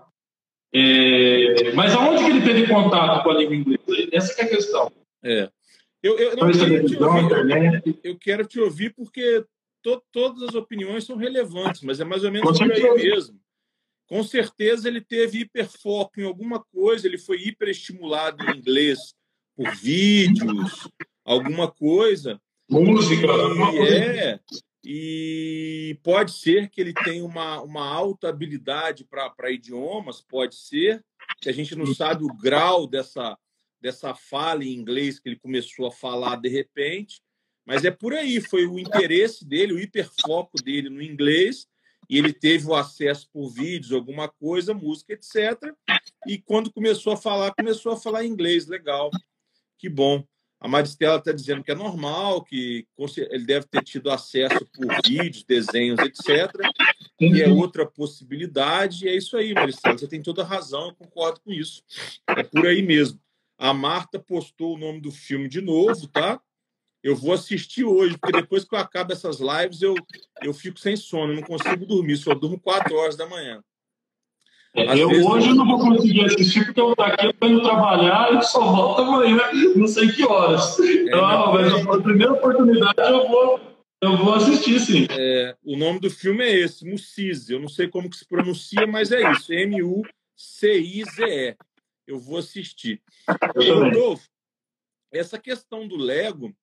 [0.73, 4.09] É, mas aonde que ele teve contato com a língua inglesa?
[4.11, 4.91] Essa é a questão.
[5.23, 5.49] É.
[6.03, 9.43] Eu, eu, não, quero te ouvir, eu quero te ouvir porque
[9.81, 13.39] to, todas as opiniões são relevantes, mas é mais ou menos por aí mesmo.
[14.07, 19.13] Com certeza ele teve hiperfoco em alguma coisa, ele foi hiperestimulado em inglês
[19.55, 20.87] por vídeos,
[21.25, 22.39] alguma coisa.
[22.69, 23.27] Música.
[23.73, 24.39] E, é,
[24.89, 31.03] e pode ser que ele tenha uma, uma alta habilidade para idiomas, pode ser,
[31.41, 33.37] que a gente não sabe o grau dessa,
[33.81, 37.21] dessa fala em inglês que ele começou a falar de repente,
[37.65, 41.67] mas é por aí, foi o interesse dele, o hiperfoco dele no inglês,
[42.09, 45.75] e ele teve o acesso por vídeos, alguma coisa, música, etc.
[46.25, 49.11] E quando começou a falar, começou a falar inglês, legal,
[49.77, 50.25] que bom.
[50.59, 52.87] A Maristela está dizendo que é normal, que
[53.29, 56.51] ele deve ter tido acesso por vídeos, desenhos, etc.
[57.19, 59.05] E é outra possibilidade.
[59.05, 59.97] E é isso aí, Maristela.
[59.97, 61.83] Você tem toda a razão, eu concordo com isso.
[62.27, 63.19] É por aí mesmo.
[63.57, 66.41] A Marta postou o nome do filme de novo, tá?
[67.03, 69.95] Eu vou assistir hoje, porque depois que eu acabo essas lives, eu,
[70.41, 73.63] eu fico sem sono, não consigo dormir, só durmo 4 horas da manhã.
[74.77, 78.43] Às eu hoje não vou conseguir assistir porque eu daqui eu tô indo trabalhar e
[78.43, 79.39] só volto amanhã,
[79.75, 80.79] não sei que horas.
[80.79, 83.59] É, então, mas a primeira oportunidade eu vou,
[84.01, 85.07] eu vou assistir, sim.
[85.09, 87.51] É, o nome do filme é esse, Mucize.
[87.51, 91.57] Eu não sei como que se pronuncia, mas é isso, M-U-C-I-Z-E.
[92.05, 93.01] Eu vou assistir.
[93.55, 94.29] Eu Rodolfo,
[95.11, 96.53] essa questão do Lego,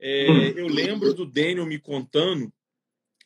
[0.00, 0.42] é, hum.
[0.56, 2.52] eu lembro do Daniel me contando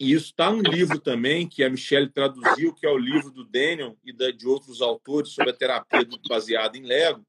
[0.01, 3.44] e isso está no livro também, que a Michelle traduziu, que é o livro do
[3.44, 7.26] Daniel e de outros autores sobre a terapia baseada em Lego,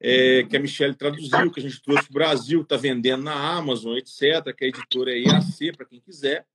[0.00, 3.34] é, que a Michelle traduziu, que a gente trouxe para o Brasil, está vendendo na
[3.34, 6.46] Amazon, etc., que a editora é IAC, para quem quiser.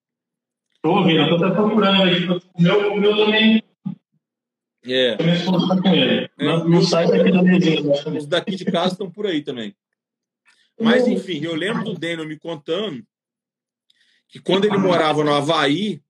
[0.74, 2.28] Estou ouvindo, estou até procurando aí.
[2.28, 3.64] O meu, o meu também.
[4.84, 5.16] É.
[5.82, 6.30] com ele.
[6.40, 8.18] É, no, no site aqui da vizinha.
[8.18, 9.76] Os daqui de casa estão por aí também.
[10.80, 13.06] Mas, enfim, eu lembro do Daniel me contando
[14.28, 16.02] que quando ele morava no Havaí,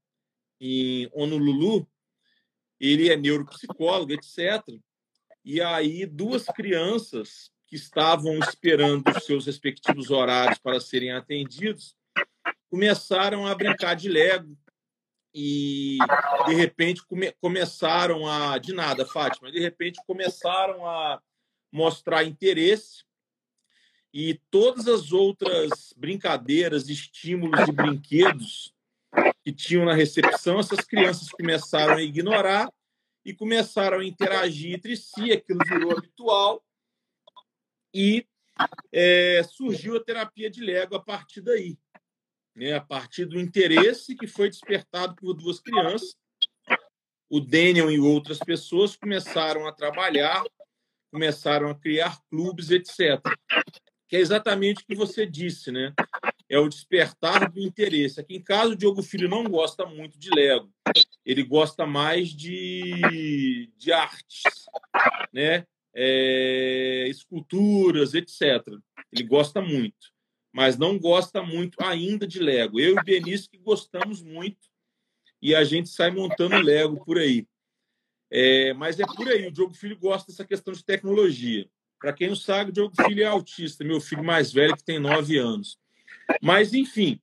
[0.59, 1.87] em Honolulu,
[2.79, 4.63] ele é neuropsicólogo, etc.
[5.43, 11.95] E aí, duas crianças que estavam esperando os seus respectivos horários para serem atendidos
[12.69, 14.57] começaram a brincar de Lego
[15.33, 15.97] e,
[16.47, 18.57] de repente, come começaram a.
[18.57, 21.21] De nada, Fátima, de repente começaram a
[21.71, 23.06] mostrar interesse
[24.19, 28.73] e todas as outras brincadeiras, estímulos e brinquedos
[29.43, 32.67] que tinham na recepção, essas crianças começaram a ignorar
[33.23, 36.65] e começaram a interagir entre si, aquilo virou habitual
[37.93, 38.25] e
[38.91, 41.77] é, surgiu a terapia de Lego a partir daí,
[42.55, 42.73] né?
[42.73, 46.17] a partir do interesse que foi despertado por duas crianças.
[47.29, 50.43] O Daniel e outras pessoas começaram a trabalhar,
[51.11, 53.21] começaram a criar clubes, etc
[54.07, 55.93] que é exatamente o que você disse, né?
[56.49, 58.19] É o despertar do interesse.
[58.19, 60.71] Aqui em casa, o Diogo Filho não gosta muito de Lego.
[61.25, 64.43] Ele gosta mais de, de artes,
[65.33, 65.65] né?
[65.93, 68.41] É, esculturas, etc.
[69.11, 70.13] Ele gosta muito,
[70.53, 72.79] mas não gosta muito ainda de Lego.
[72.79, 74.69] Eu e o Benício que gostamos muito
[75.41, 77.45] e a gente sai montando Lego por aí.
[78.29, 79.47] É, mas é por aí.
[79.47, 81.67] O Diogo Filho gosta dessa questão de tecnologia.
[81.99, 84.99] Para quem não sabe, o Diogo Filho é autista, meu filho mais velho, que tem
[84.99, 85.79] nove anos.
[86.41, 87.19] Mas, enfim,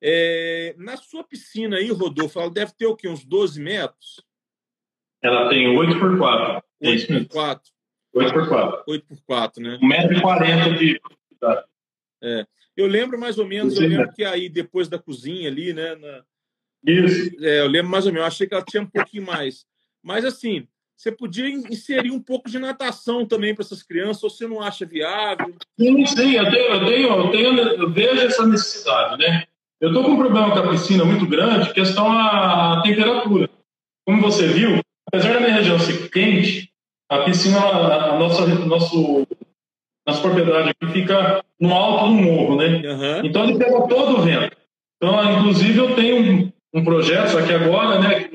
[0.00, 0.74] é...
[0.78, 3.08] na sua piscina aí, Rodolfo, ela deve ter o quê?
[3.08, 4.24] Uns 12 metros?
[5.22, 6.62] Ela tem 8 por 4.
[6.82, 7.72] 8 por 4.
[8.14, 8.84] 8 por 4.
[8.86, 9.78] 8 por 4, né?
[9.82, 11.00] 1,40m de.
[12.22, 12.46] É.
[12.76, 15.94] Eu lembro mais ou menos, eu lembro que aí depois da cozinha ali, né?
[15.96, 16.24] Na...
[16.84, 17.44] Isso.
[17.44, 19.66] É, eu lembro mais ou menos, eu achei que ela tinha um pouquinho mais.
[20.02, 24.46] Mas assim, você podia inserir um pouco de natação também para essas crianças, ou você
[24.46, 25.54] não acha viável?
[25.78, 29.44] Sim, sim, eu tenho, eu tenho, eu, tenho, eu vejo essa necessidade, né?
[29.78, 33.50] Eu estou com um problema com a piscina muito grande, questão a temperatura.
[34.06, 36.72] Como você viu, apesar da minha região ser quente,
[37.10, 39.26] a piscina, a nossa, nosso,
[40.06, 42.68] nossa propriedade aqui fica no alto do morro, né?
[42.68, 43.26] Uhum.
[43.26, 44.56] Então ele pega todo o vento.
[44.96, 48.30] Então, inclusive, eu tenho um, um projeto, só que agora, né,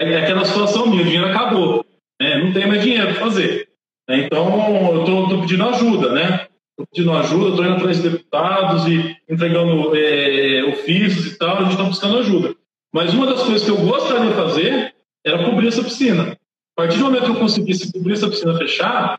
[0.00, 1.84] é aquela situação minha, o dinheiro acabou.
[2.20, 2.44] Né?
[2.44, 3.68] Não tem mais dinheiro para fazer.
[4.08, 4.24] Né?
[4.24, 6.46] Então, eu estou pedindo ajuda, né?
[6.70, 11.62] Estou pedindo ajuda, estou indo atrás de deputados e entregando é, ofícios e tal, a
[11.62, 12.54] gente está buscando ajuda.
[12.92, 16.36] Mas uma das coisas que eu gostaria de fazer era cobrir essa piscina.
[16.76, 19.18] A partir do momento que eu conseguisse cobrir essa piscina fechar,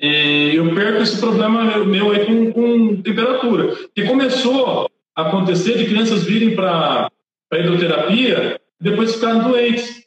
[0.00, 3.74] é, eu perco esse problema meu aí com, com temperatura.
[3.94, 7.10] Que começou a acontecer de crianças virem para
[7.52, 10.05] a hidroterapia depois ficarem doentes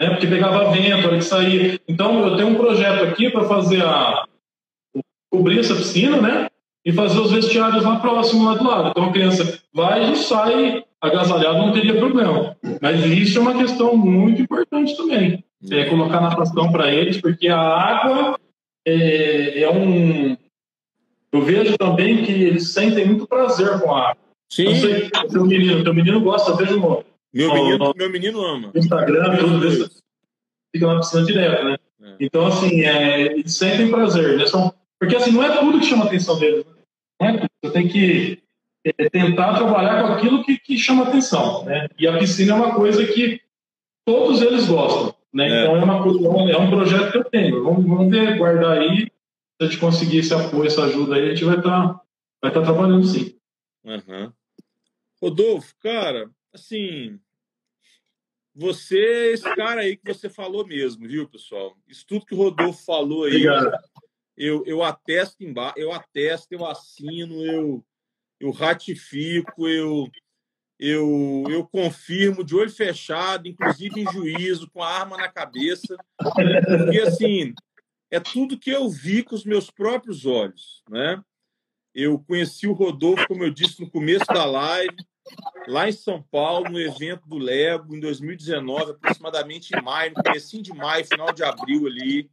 [0.00, 0.08] né?
[0.10, 1.80] Porque pegava vento, hora de sair.
[1.86, 4.24] Então, eu tenho um projeto aqui para fazer a
[5.30, 6.48] cobrir essa piscina, né?
[6.84, 8.88] E fazer os vestiários lá próximo, lá do lado.
[8.88, 12.56] Então, a criança vai e sai agasalhado, não teria problema.
[12.80, 15.44] Mas isso é uma questão muito importante também.
[15.70, 18.38] É colocar natação para eles, porque a água
[18.86, 20.34] é, é, um.
[21.32, 24.22] Eu vejo também que eles sentem muito prazer com a água.
[24.50, 24.64] Sim.
[24.64, 25.10] Não sei,
[25.46, 28.72] menino, teu menino gosta, vejo meu menino, meu menino ama.
[28.74, 30.02] Instagram, tudo isso.
[30.72, 31.76] Fica na piscina direto, né?
[32.02, 32.16] É.
[32.20, 34.38] Então, assim, é, eles sentem prazer.
[34.38, 34.46] Né?
[34.46, 36.64] São, porque, assim, não é tudo que chama a atenção deles.
[36.66, 36.72] Né?
[37.20, 37.50] Não é tudo.
[37.62, 38.42] Você tem que
[38.84, 41.88] é, tentar trabalhar com aquilo que, que chama atenção, né?
[41.98, 43.40] E a piscina é uma coisa que
[44.06, 45.48] todos eles gostam, né?
[45.48, 45.62] É.
[45.62, 46.18] Então, é, uma coisa,
[46.50, 47.62] é um projeto que eu tenho.
[47.62, 49.04] Vamos, vamos ver, guardar aí.
[49.04, 49.10] Se
[49.60, 52.00] a gente conseguir esse apoio, essa ajuda aí, a gente vai estar tá,
[52.42, 53.36] vai tá trabalhando sim.
[53.84, 54.32] Uhum.
[55.22, 57.20] Rodolfo, cara, assim,
[58.54, 61.76] você é esse cara aí que você falou mesmo, viu, pessoal?
[61.88, 63.44] Isso tudo que o Rodolfo falou aí,
[64.36, 67.84] eu, eu atesto embaixo, eu atesto, eu assino, eu,
[68.40, 70.10] eu ratifico, eu,
[70.78, 77.00] eu, eu confirmo de olho fechado, inclusive em juízo, com a arma na cabeça, porque
[77.00, 77.54] assim
[78.10, 81.22] é tudo que eu vi com os meus próprios olhos, né?
[81.94, 84.96] Eu conheci o Rodolfo, como eu disse no começo da live,
[85.68, 90.62] lá em São Paulo, no evento do Lego, em 2019, aproximadamente em maio, no comecinho
[90.62, 92.30] de maio, final de abril ali.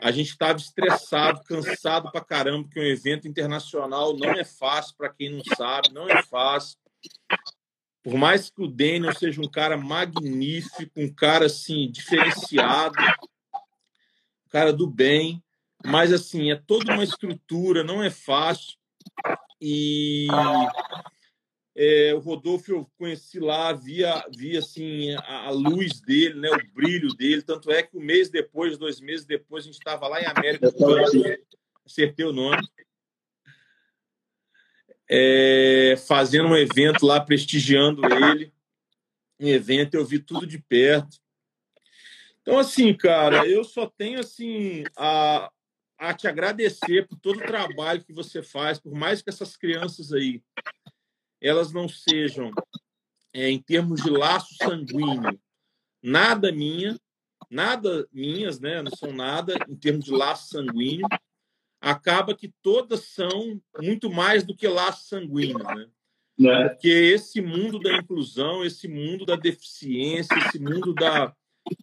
[0.00, 5.10] A gente estava estressado, cansado pra caramba, porque um evento internacional não é fácil, para
[5.10, 6.76] quem não sabe, não é fácil.
[8.02, 12.96] Por mais que o Daniel seja um cara magnífico, um cara assim diferenciado,
[13.54, 15.42] um cara do bem,
[15.84, 18.76] mas assim, é toda uma estrutura, não é fácil.
[19.60, 20.26] E
[21.76, 26.72] é, o Rodolfo eu conheci lá, via, via assim, a, a, luz dele, né, o
[26.72, 27.42] brilho dele.
[27.42, 30.70] Tanto é que um mês depois, dois meses depois, a gente estava lá em América
[30.70, 31.36] do Sul,
[31.84, 32.62] acertei o nome,
[35.10, 38.52] é, fazendo um evento lá, prestigiando ele.
[39.40, 41.18] Um evento, eu vi tudo de perto.
[42.40, 45.50] Então, assim, cara, eu só tenho assim a,
[45.98, 50.12] a te agradecer por todo o trabalho que você faz, por mais que essas crianças
[50.12, 50.40] aí
[51.44, 52.50] elas não sejam,
[53.30, 55.38] é, em termos de laço sanguíneo,
[56.02, 56.98] nada minha,
[57.50, 58.80] nada minhas, né?
[58.80, 61.06] Não são nada em termos de laço sanguíneo.
[61.82, 65.86] Acaba que todas são muito mais do que laço sanguíneo, né?
[66.40, 66.68] É.
[66.70, 71.34] Porque esse mundo da inclusão, esse mundo da deficiência, esse mundo da,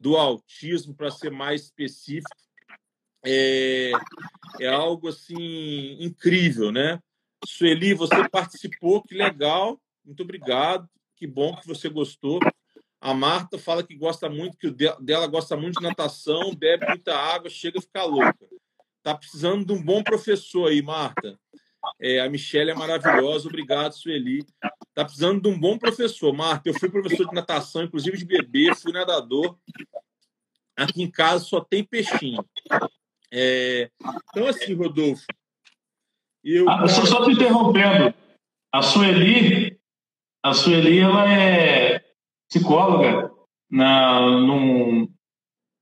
[0.01, 2.35] do autismo, para ser mais específico,
[3.23, 3.91] é,
[4.59, 6.99] é algo assim incrível, né?
[7.45, 9.79] Sueli, você participou, que legal.
[10.05, 10.87] Muito obrigado.
[11.15, 12.39] Que bom que você gostou.
[12.99, 17.15] A Marta fala que gosta muito, que o dela gosta muito de natação, bebe muita
[17.15, 18.47] água, chega a ficar louca.
[19.01, 21.39] Tá precisando de um bom professor aí, Marta.
[21.99, 24.45] É, a Michelle é maravilhosa, obrigado, Sueli.
[24.93, 26.31] Tá precisando de um bom professor.
[26.31, 29.57] Marta, eu fui professor de natação, inclusive de bebê, fui nadador.
[30.77, 32.45] Aqui em casa só tem peixinho.
[33.31, 33.89] É,
[34.29, 35.25] então, assim, Rodolfo,
[36.43, 38.13] eu, ah, só, só te interrompendo.
[38.73, 39.77] A Sueli,
[40.43, 42.01] a Sueli ela é
[42.49, 43.31] psicóloga
[43.69, 45.07] na, num,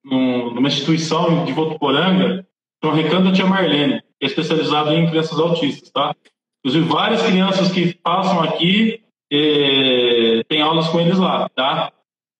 [0.04, 2.48] num, numa instituição de Votuporanga,
[2.84, 6.16] no Recanto Tia Marlene, que é especializado em crianças autistas, tá?
[6.60, 9.02] Inclusive, várias crianças que passam aqui
[9.32, 11.92] eh, têm aulas com eles lá, tá?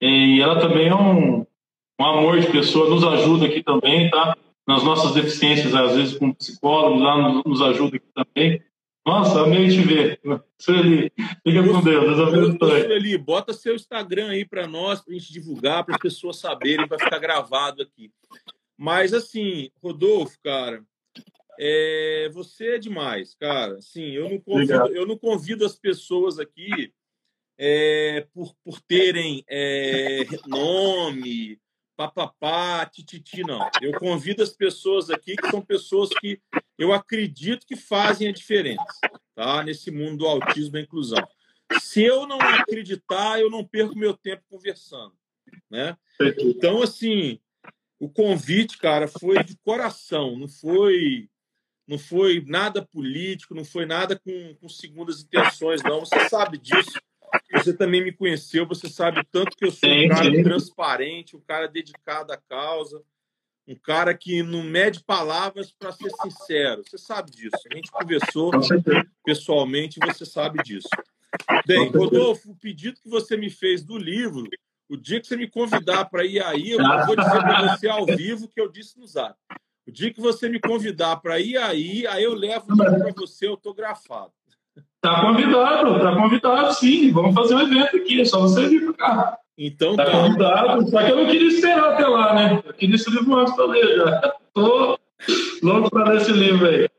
[0.02, 1.46] E ela também é um,
[2.00, 4.36] um amor de pessoa, nos ajuda aqui também, tá?
[4.70, 8.64] Nas nossas deficiências, às vezes com psicólogos lá nos, nos ajuda aqui também.
[9.04, 10.22] Nossa, amei te ver.
[10.60, 11.12] Sueli,
[11.44, 12.32] fica com Deus.
[12.32, 16.38] Deus Sueli, bota seu Instagram aí para nós, para a gente divulgar, para as pessoas
[16.38, 18.12] saberem, para ficar gravado aqui.
[18.78, 20.84] Mas, assim, Rodolfo, cara,
[21.60, 23.82] é, você é demais, cara.
[23.82, 26.94] Sim, eu não convido, eu não convido as pessoas aqui
[27.58, 31.60] é, por, por terem é, nome,
[32.00, 33.70] papapá, tititi, não.
[33.82, 36.42] Eu convido as pessoas aqui que são pessoas que
[36.78, 38.86] eu acredito que fazem a diferença,
[39.36, 39.62] tá?
[39.66, 41.22] Nesse mundo do autismo e inclusão.
[41.82, 45.14] Se eu não acreditar, eu não perco meu tempo conversando,
[45.70, 45.98] né?
[46.40, 47.38] Então, assim,
[48.00, 51.30] o convite, cara, foi de coração, não foi
[51.86, 56.02] não foi nada político, não foi nada com, com segundas intenções, não.
[56.02, 56.98] Você sabe disso.
[57.54, 61.68] Você também me conheceu, você sabe tanto que eu sou um cara transparente, um cara
[61.68, 63.04] dedicado à causa,
[63.68, 66.84] um cara que não mede palavras para ser sincero.
[66.84, 67.58] Você sabe disso.
[67.72, 68.52] A gente conversou
[69.24, 70.90] pessoalmente você sabe disso.
[71.68, 74.48] Bem, Rodolfo, o pedido que você me fez do livro,
[74.90, 78.06] o dia que você me convidar para ir aí, eu vou dizer para você ao
[78.06, 79.38] vivo que eu disse no Zap.
[79.88, 84.34] O dia que você me convidar para ir aí, aí eu levo para você autografado.
[85.02, 87.12] Tá convidado, tá convidado, sim.
[87.12, 89.38] Vamos fazer um evento aqui, é só você vir para cá.
[89.58, 90.06] Então tá.
[90.06, 92.64] Tá convidado, só que eu não queria esperar até lá, né?
[92.66, 94.34] Eu queria esse livro antes para ler já.
[94.54, 95.00] Tô
[95.62, 96.90] louco para ler esse livro aí.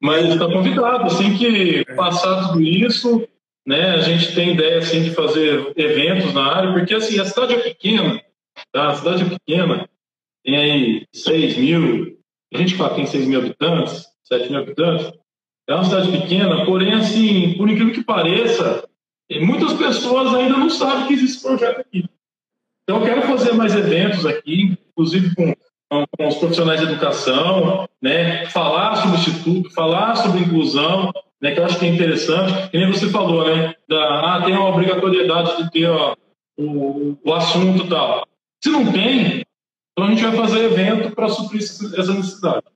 [0.00, 3.26] Mas está convidado, assim que passar tudo isso,
[3.64, 7.54] né, a gente tem ideia assim de fazer eventos na área, porque assim, a cidade
[7.54, 8.20] é pequena,
[8.72, 8.88] tá?
[8.88, 9.88] A cidade é pequena,
[10.44, 12.18] tem aí 6 mil,
[12.52, 15.12] a gente fala que tem 6 mil habitantes, 7 mil habitantes,
[15.72, 18.88] é uma cidade pequena, porém, assim, por incrível que pareça,
[19.40, 22.04] muitas pessoas ainda não sabem que existe esse projeto aqui.
[22.82, 25.54] Então, eu quero fazer mais eventos aqui, inclusive com,
[25.88, 31.60] com os profissionais de educação, né, falar sobre o Instituto, falar sobre inclusão, né, que
[31.60, 32.70] eu acho que é interessante.
[32.70, 36.14] Que nem você falou, né, da, ah, tem uma obrigatoriedade de ter ó,
[36.58, 38.26] o, o assunto e tal.
[38.62, 39.42] Se não tem,
[39.92, 42.66] então a gente vai fazer evento para suprir essa necessidade.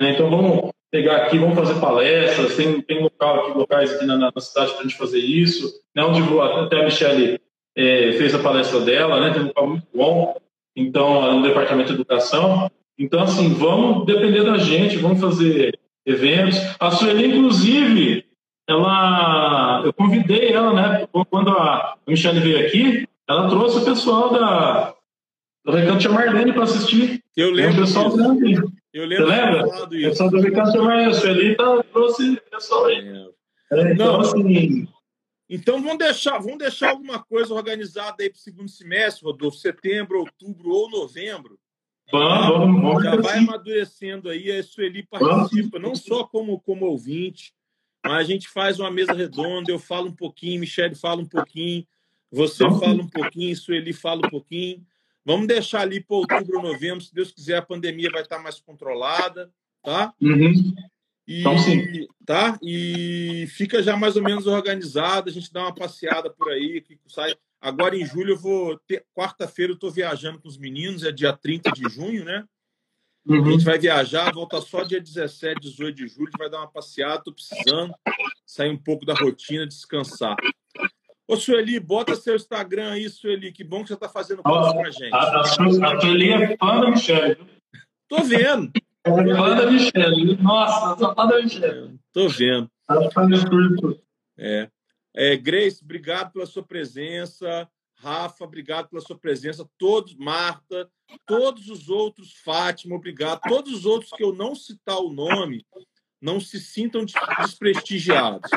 [0.00, 0.12] Né?
[0.12, 4.32] Então vamos pegar aqui, vamos fazer palestras, tem, tem local aqui, locais aqui na, na
[4.38, 6.04] cidade para a gente fazer isso, né?
[6.04, 7.40] onde até a Michelle
[7.76, 9.32] é, fez a palestra dela, né?
[9.32, 10.36] tem um local muito bom,
[10.76, 12.70] então, no Departamento de Educação.
[12.96, 15.76] Então, assim, vamos depender da gente, vamos fazer
[16.06, 16.60] eventos.
[16.78, 18.24] A Sueli, inclusive,
[18.68, 21.08] ela, eu convidei ela, né?
[21.28, 24.94] Quando a Michelle veio aqui, ela trouxe o pessoal da,
[25.64, 27.20] do Recanto Marlene para assistir.
[27.36, 27.78] Eu lembro.
[27.78, 28.72] O pessoal disso.
[28.94, 29.26] Eu lembro.
[29.26, 30.30] Você lembra?
[30.30, 33.28] Do Recanto de Marlene, a Sueli tá, trouxe pessoal aí.
[33.72, 33.92] É.
[33.92, 34.88] Então, Não, assim.
[35.50, 40.20] Então vamos deixar, vamos deixar alguma coisa organizada aí para o segundo semestre, Rodolfo, setembro,
[40.20, 41.58] outubro ou novembro.
[42.10, 43.48] Vamos, vamos, Já vai assim.
[43.48, 47.52] amadurecendo aí, a Sueli participa, não só como, como ouvinte,
[48.04, 51.84] mas a gente faz uma mesa redonda, eu falo um pouquinho, Michele fala um pouquinho,
[52.30, 54.84] você fala um pouquinho, Sueli fala um pouquinho.
[55.24, 59.50] Vamos deixar ali para outubro, novembro, se Deus quiser, a pandemia vai estar mais controlada,
[59.82, 60.12] tá?
[60.20, 60.74] Uhum.
[61.26, 62.06] E, então, sim.
[62.26, 62.58] Tá?
[62.62, 66.98] E fica já mais ou menos organizado, a gente dá uma passeada por aí, que
[67.08, 67.34] sai.
[67.60, 69.06] Agora em julho eu vou ter.
[69.14, 72.44] Quarta-feira eu estou viajando com os meninos, é dia 30 de junho, né?
[73.26, 73.42] Uhum.
[73.42, 77.16] A gente vai viajar, volta só dia 17, 18 de julho, vai dar uma passeada,
[77.16, 77.94] estou precisando
[78.44, 80.36] sair um pouco da rotina, descansar.
[81.26, 83.50] Ô, Sueli, bota seu Instagram aí, Sueli.
[83.50, 85.14] Que bom que você está fazendo coisa pra gente.
[85.14, 87.46] A, a, a Sueli é fã da Michelle.
[88.08, 88.72] Tô vendo.
[89.04, 90.36] É fã da Michelle.
[90.36, 91.98] Nossa, sou fã da Michelle.
[92.12, 92.70] Tô vendo.
[93.50, 94.00] Tudo.
[94.38, 94.68] É.
[95.14, 95.36] é.
[95.36, 97.68] Grace, obrigado pela sua presença.
[97.96, 99.66] Rafa, obrigado pela sua presença.
[99.78, 100.90] Todos, Marta,
[101.24, 103.40] todos os outros, Fátima, obrigado.
[103.48, 105.64] Todos os outros que eu não citar o nome,
[106.20, 108.50] não se sintam desprestigiados.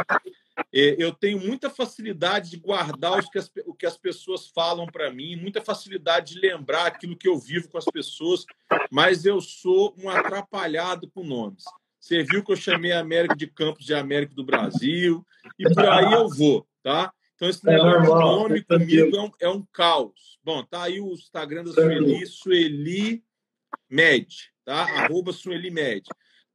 [0.74, 5.12] É, eu tenho muita facilidade de guardar que as, o que as pessoas falam para
[5.12, 8.46] mim, muita facilidade de lembrar aquilo que eu vivo com as pessoas,
[8.92, 11.64] mas eu sou um atrapalhado com nomes.
[12.00, 15.26] Você viu que eu chamei a América de Campos de América do Brasil,
[15.60, 17.12] e por aí eu vou, tá?
[17.36, 20.40] Então, esse é negócio de nome comigo é um, é um caos.
[20.44, 23.24] Bom, tá aí o Instagram da Sueli, Sueli
[23.90, 24.28] Med,
[24.66, 24.84] tá?
[25.04, 26.04] Arroba Sueli Med.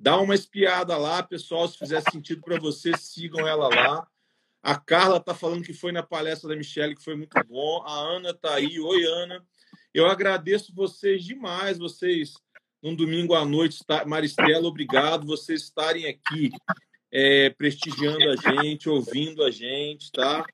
[0.03, 1.69] Dá uma espiada lá, pessoal.
[1.69, 4.05] Se fizer sentido para vocês, sigam ela lá.
[4.61, 7.85] A Carla está falando que foi na palestra da Michelle, que foi muito bom.
[7.87, 8.81] A Ana está aí.
[8.81, 9.47] Oi, Ana.
[9.95, 12.35] Eu agradeço vocês demais, vocês,
[12.83, 13.79] num domingo à noite.
[14.05, 15.25] Maristela, obrigado.
[15.25, 16.51] Vocês estarem aqui
[17.13, 20.45] é, prestigiando a gente, ouvindo a gente, tá?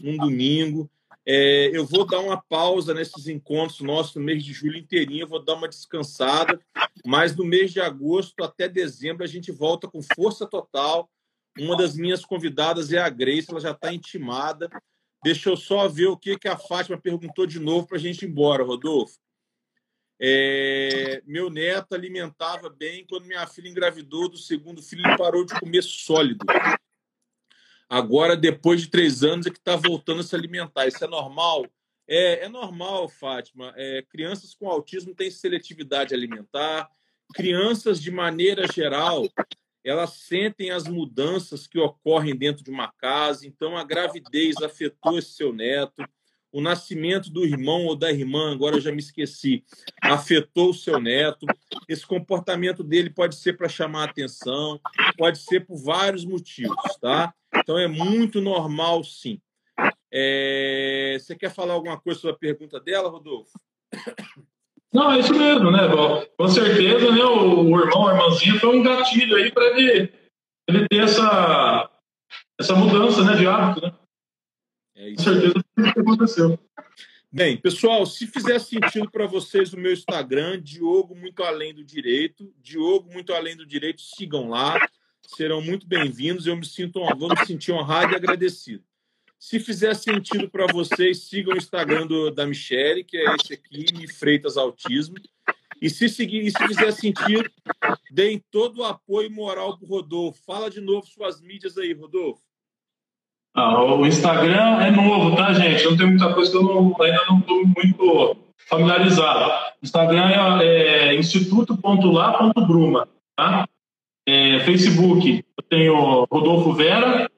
[0.00, 0.90] Num domingo.
[1.26, 5.28] É, eu vou dar uma pausa nesses encontros nossos no mês de julho inteirinho, eu
[5.28, 6.60] vou dar uma descansada,
[7.04, 11.08] mas no mês de agosto até dezembro a gente volta com força total,
[11.58, 14.68] Uma das minhas convidadas é a Grace, ela já está intimada.
[15.22, 18.24] Deixa eu só ver o que, que a Fátima perguntou de novo para a gente
[18.24, 19.16] ir embora, Rodolfo.
[20.20, 23.06] É, meu neto alimentava bem.
[23.08, 26.44] Quando minha filha engravidou do segundo filho, ele parou de comer sólido.
[27.88, 30.86] Agora, depois de três anos, é que está voltando a se alimentar.
[30.86, 31.66] Isso é normal?
[32.06, 33.72] É, é normal, Fátima.
[33.76, 36.88] É, crianças com autismo têm seletividade alimentar.
[37.34, 39.26] Crianças, de maneira geral,
[39.84, 43.46] elas sentem as mudanças que ocorrem dentro de uma casa.
[43.46, 46.04] Então, a gravidez afetou esse seu neto.
[46.50, 49.64] O nascimento do irmão ou da irmã, agora eu já me esqueci,
[50.00, 51.46] afetou o seu neto.
[51.88, 54.80] Esse comportamento dele pode ser para chamar atenção,
[55.18, 57.34] pode ser por vários motivos, tá?
[57.64, 59.40] Então, é muito normal, sim.
[60.12, 61.16] É...
[61.18, 63.58] Você quer falar alguma coisa sobre a pergunta dela, Rodolfo?
[64.92, 65.80] Não, é isso mesmo, né?
[66.36, 67.24] Com certeza, né?
[67.24, 70.12] O, o irmão, a irmãzinha foi um gatilho aí para ele,
[70.68, 71.90] ele ter essa,
[72.60, 73.94] essa mudança né, de hábito, né?
[74.94, 75.24] É isso.
[75.24, 76.58] Com certeza foi isso que aconteceu.
[77.32, 82.54] Bem, pessoal, se fizer sentido para vocês o meu Instagram, Diogo Muito Além do Direito,
[82.62, 84.78] Diogo Muito Além do Direito, sigam lá,
[85.26, 86.46] serão muito bem-vindos.
[86.46, 88.82] Eu me sinto, vou me sentir honrado e agradecido.
[89.38, 93.86] Se fizer sentido para vocês, sigam o Instagram do, da Michelle, que é esse aqui,
[93.94, 95.16] Mi Freitas Autismo.
[95.82, 97.50] E se, seguir, e se fizer sentido,
[98.10, 100.42] deem todo o apoio moral para o Rodolfo.
[100.46, 102.40] Fala de novo suas mídias aí, Rodolfo.
[103.54, 105.84] Ah, o Instagram é novo, tá, gente?
[105.84, 108.36] Não tem muita coisa que eu não, ainda não estou muito
[108.68, 109.74] familiarizado.
[109.82, 111.14] Instagram é, é
[113.36, 113.68] tá?
[114.26, 117.30] É, Facebook, eu tenho Rodolfo Vera,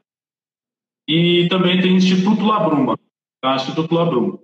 [1.08, 2.98] e também tem o Instituto Labruma,
[3.40, 3.54] tá?
[3.54, 4.40] Instituto Labruma.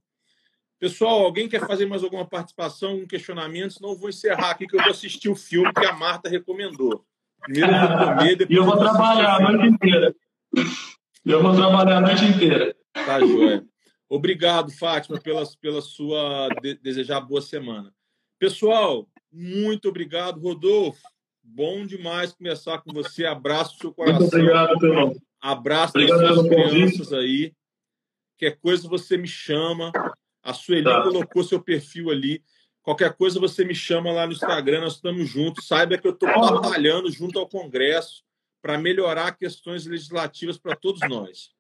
[0.80, 3.74] Pessoal, alguém quer fazer mais alguma participação, um questionamento?
[3.74, 7.06] Senão eu vou encerrar aqui que eu vou assistir o filme que a Marta recomendou.
[7.42, 10.16] Primeiro eu vou comer, depois E eu vou, eu vou trabalhar a noite inteira.
[11.26, 12.74] Eu vou trabalhar a noite inteira.
[12.96, 13.66] Tá, joia.
[14.08, 17.94] Obrigado, Fátima, pela, pela sua de, desejar boa semana.
[18.40, 21.02] Pessoal, muito obrigado, Rodolfo.
[21.44, 23.26] Bom demais começar com você.
[23.26, 24.22] Abraço seu coração.
[24.22, 25.22] Muito obrigado, Pedro.
[25.42, 27.54] Abraço obrigado das suas crianças aí.
[28.38, 29.92] Qualquer coisa você me chama.
[30.42, 31.04] A Sueli tá.
[31.04, 32.44] colocou seu perfil ali.
[32.82, 35.68] Qualquer coisa você me chama lá no Instagram, nós estamos juntos.
[35.68, 38.24] Saiba que eu estou batalhando junto ao Congresso
[38.62, 41.55] para melhorar questões legislativas para todos nós.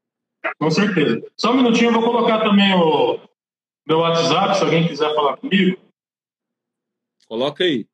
[0.57, 1.21] Com certeza.
[1.37, 3.19] Só um minutinho, eu vou colocar também o
[3.85, 5.79] meu WhatsApp, se alguém quiser falar comigo.
[7.27, 7.87] Coloca aí.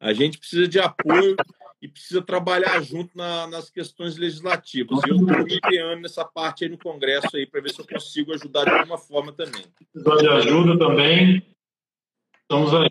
[0.00, 1.36] A gente precisa de apoio
[1.80, 5.00] e precisa trabalhar junto na, nas questões legislativas.
[5.06, 8.32] Eu estou me empenhando nessa parte aí no Congresso aí para ver se eu consigo
[8.32, 9.64] ajudar de alguma forma também.
[9.92, 11.46] Precisa de ajuda também.
[12.42, 12.90] Estamos aí.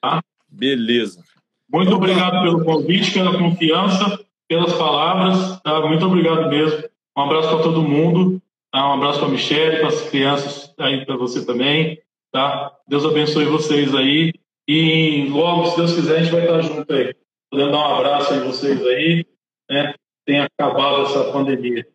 [0.00, 0.22] Tá?
[0.48, 1.24] Beleza.
[1.72, 5.60] Muito obrigado pelo convite, pela confiança, pelas palavras.
[5.60, 5.80] Tá?
[5.80, 6.88] Muito obrigado mesmo.
[7.16, 8.40] Um abraço para todo mundo.
[8.72, 8.88] Tá?
[8.88, 12.00] Um abraço para a Michelle, para as crianças, aí para você também.
[12.32, 12.72] Tá?
[12.86, 14.32] Deus abençoe vocês aí.
[14.66, 17.14] E logo, se Deus quiser, a gente vai estar junto aí.
[17.50, 19.26] Podendo dar um abraço aí vocês aí.
[19.70, 19.94] Né?
[20.26, 21.86] Tem acabado essa pandemia.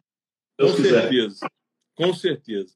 [0.58, 1.02] Deus Com quiser.
[1.02, 1.48] certeza.
[1.96, 2.74] Com certeza.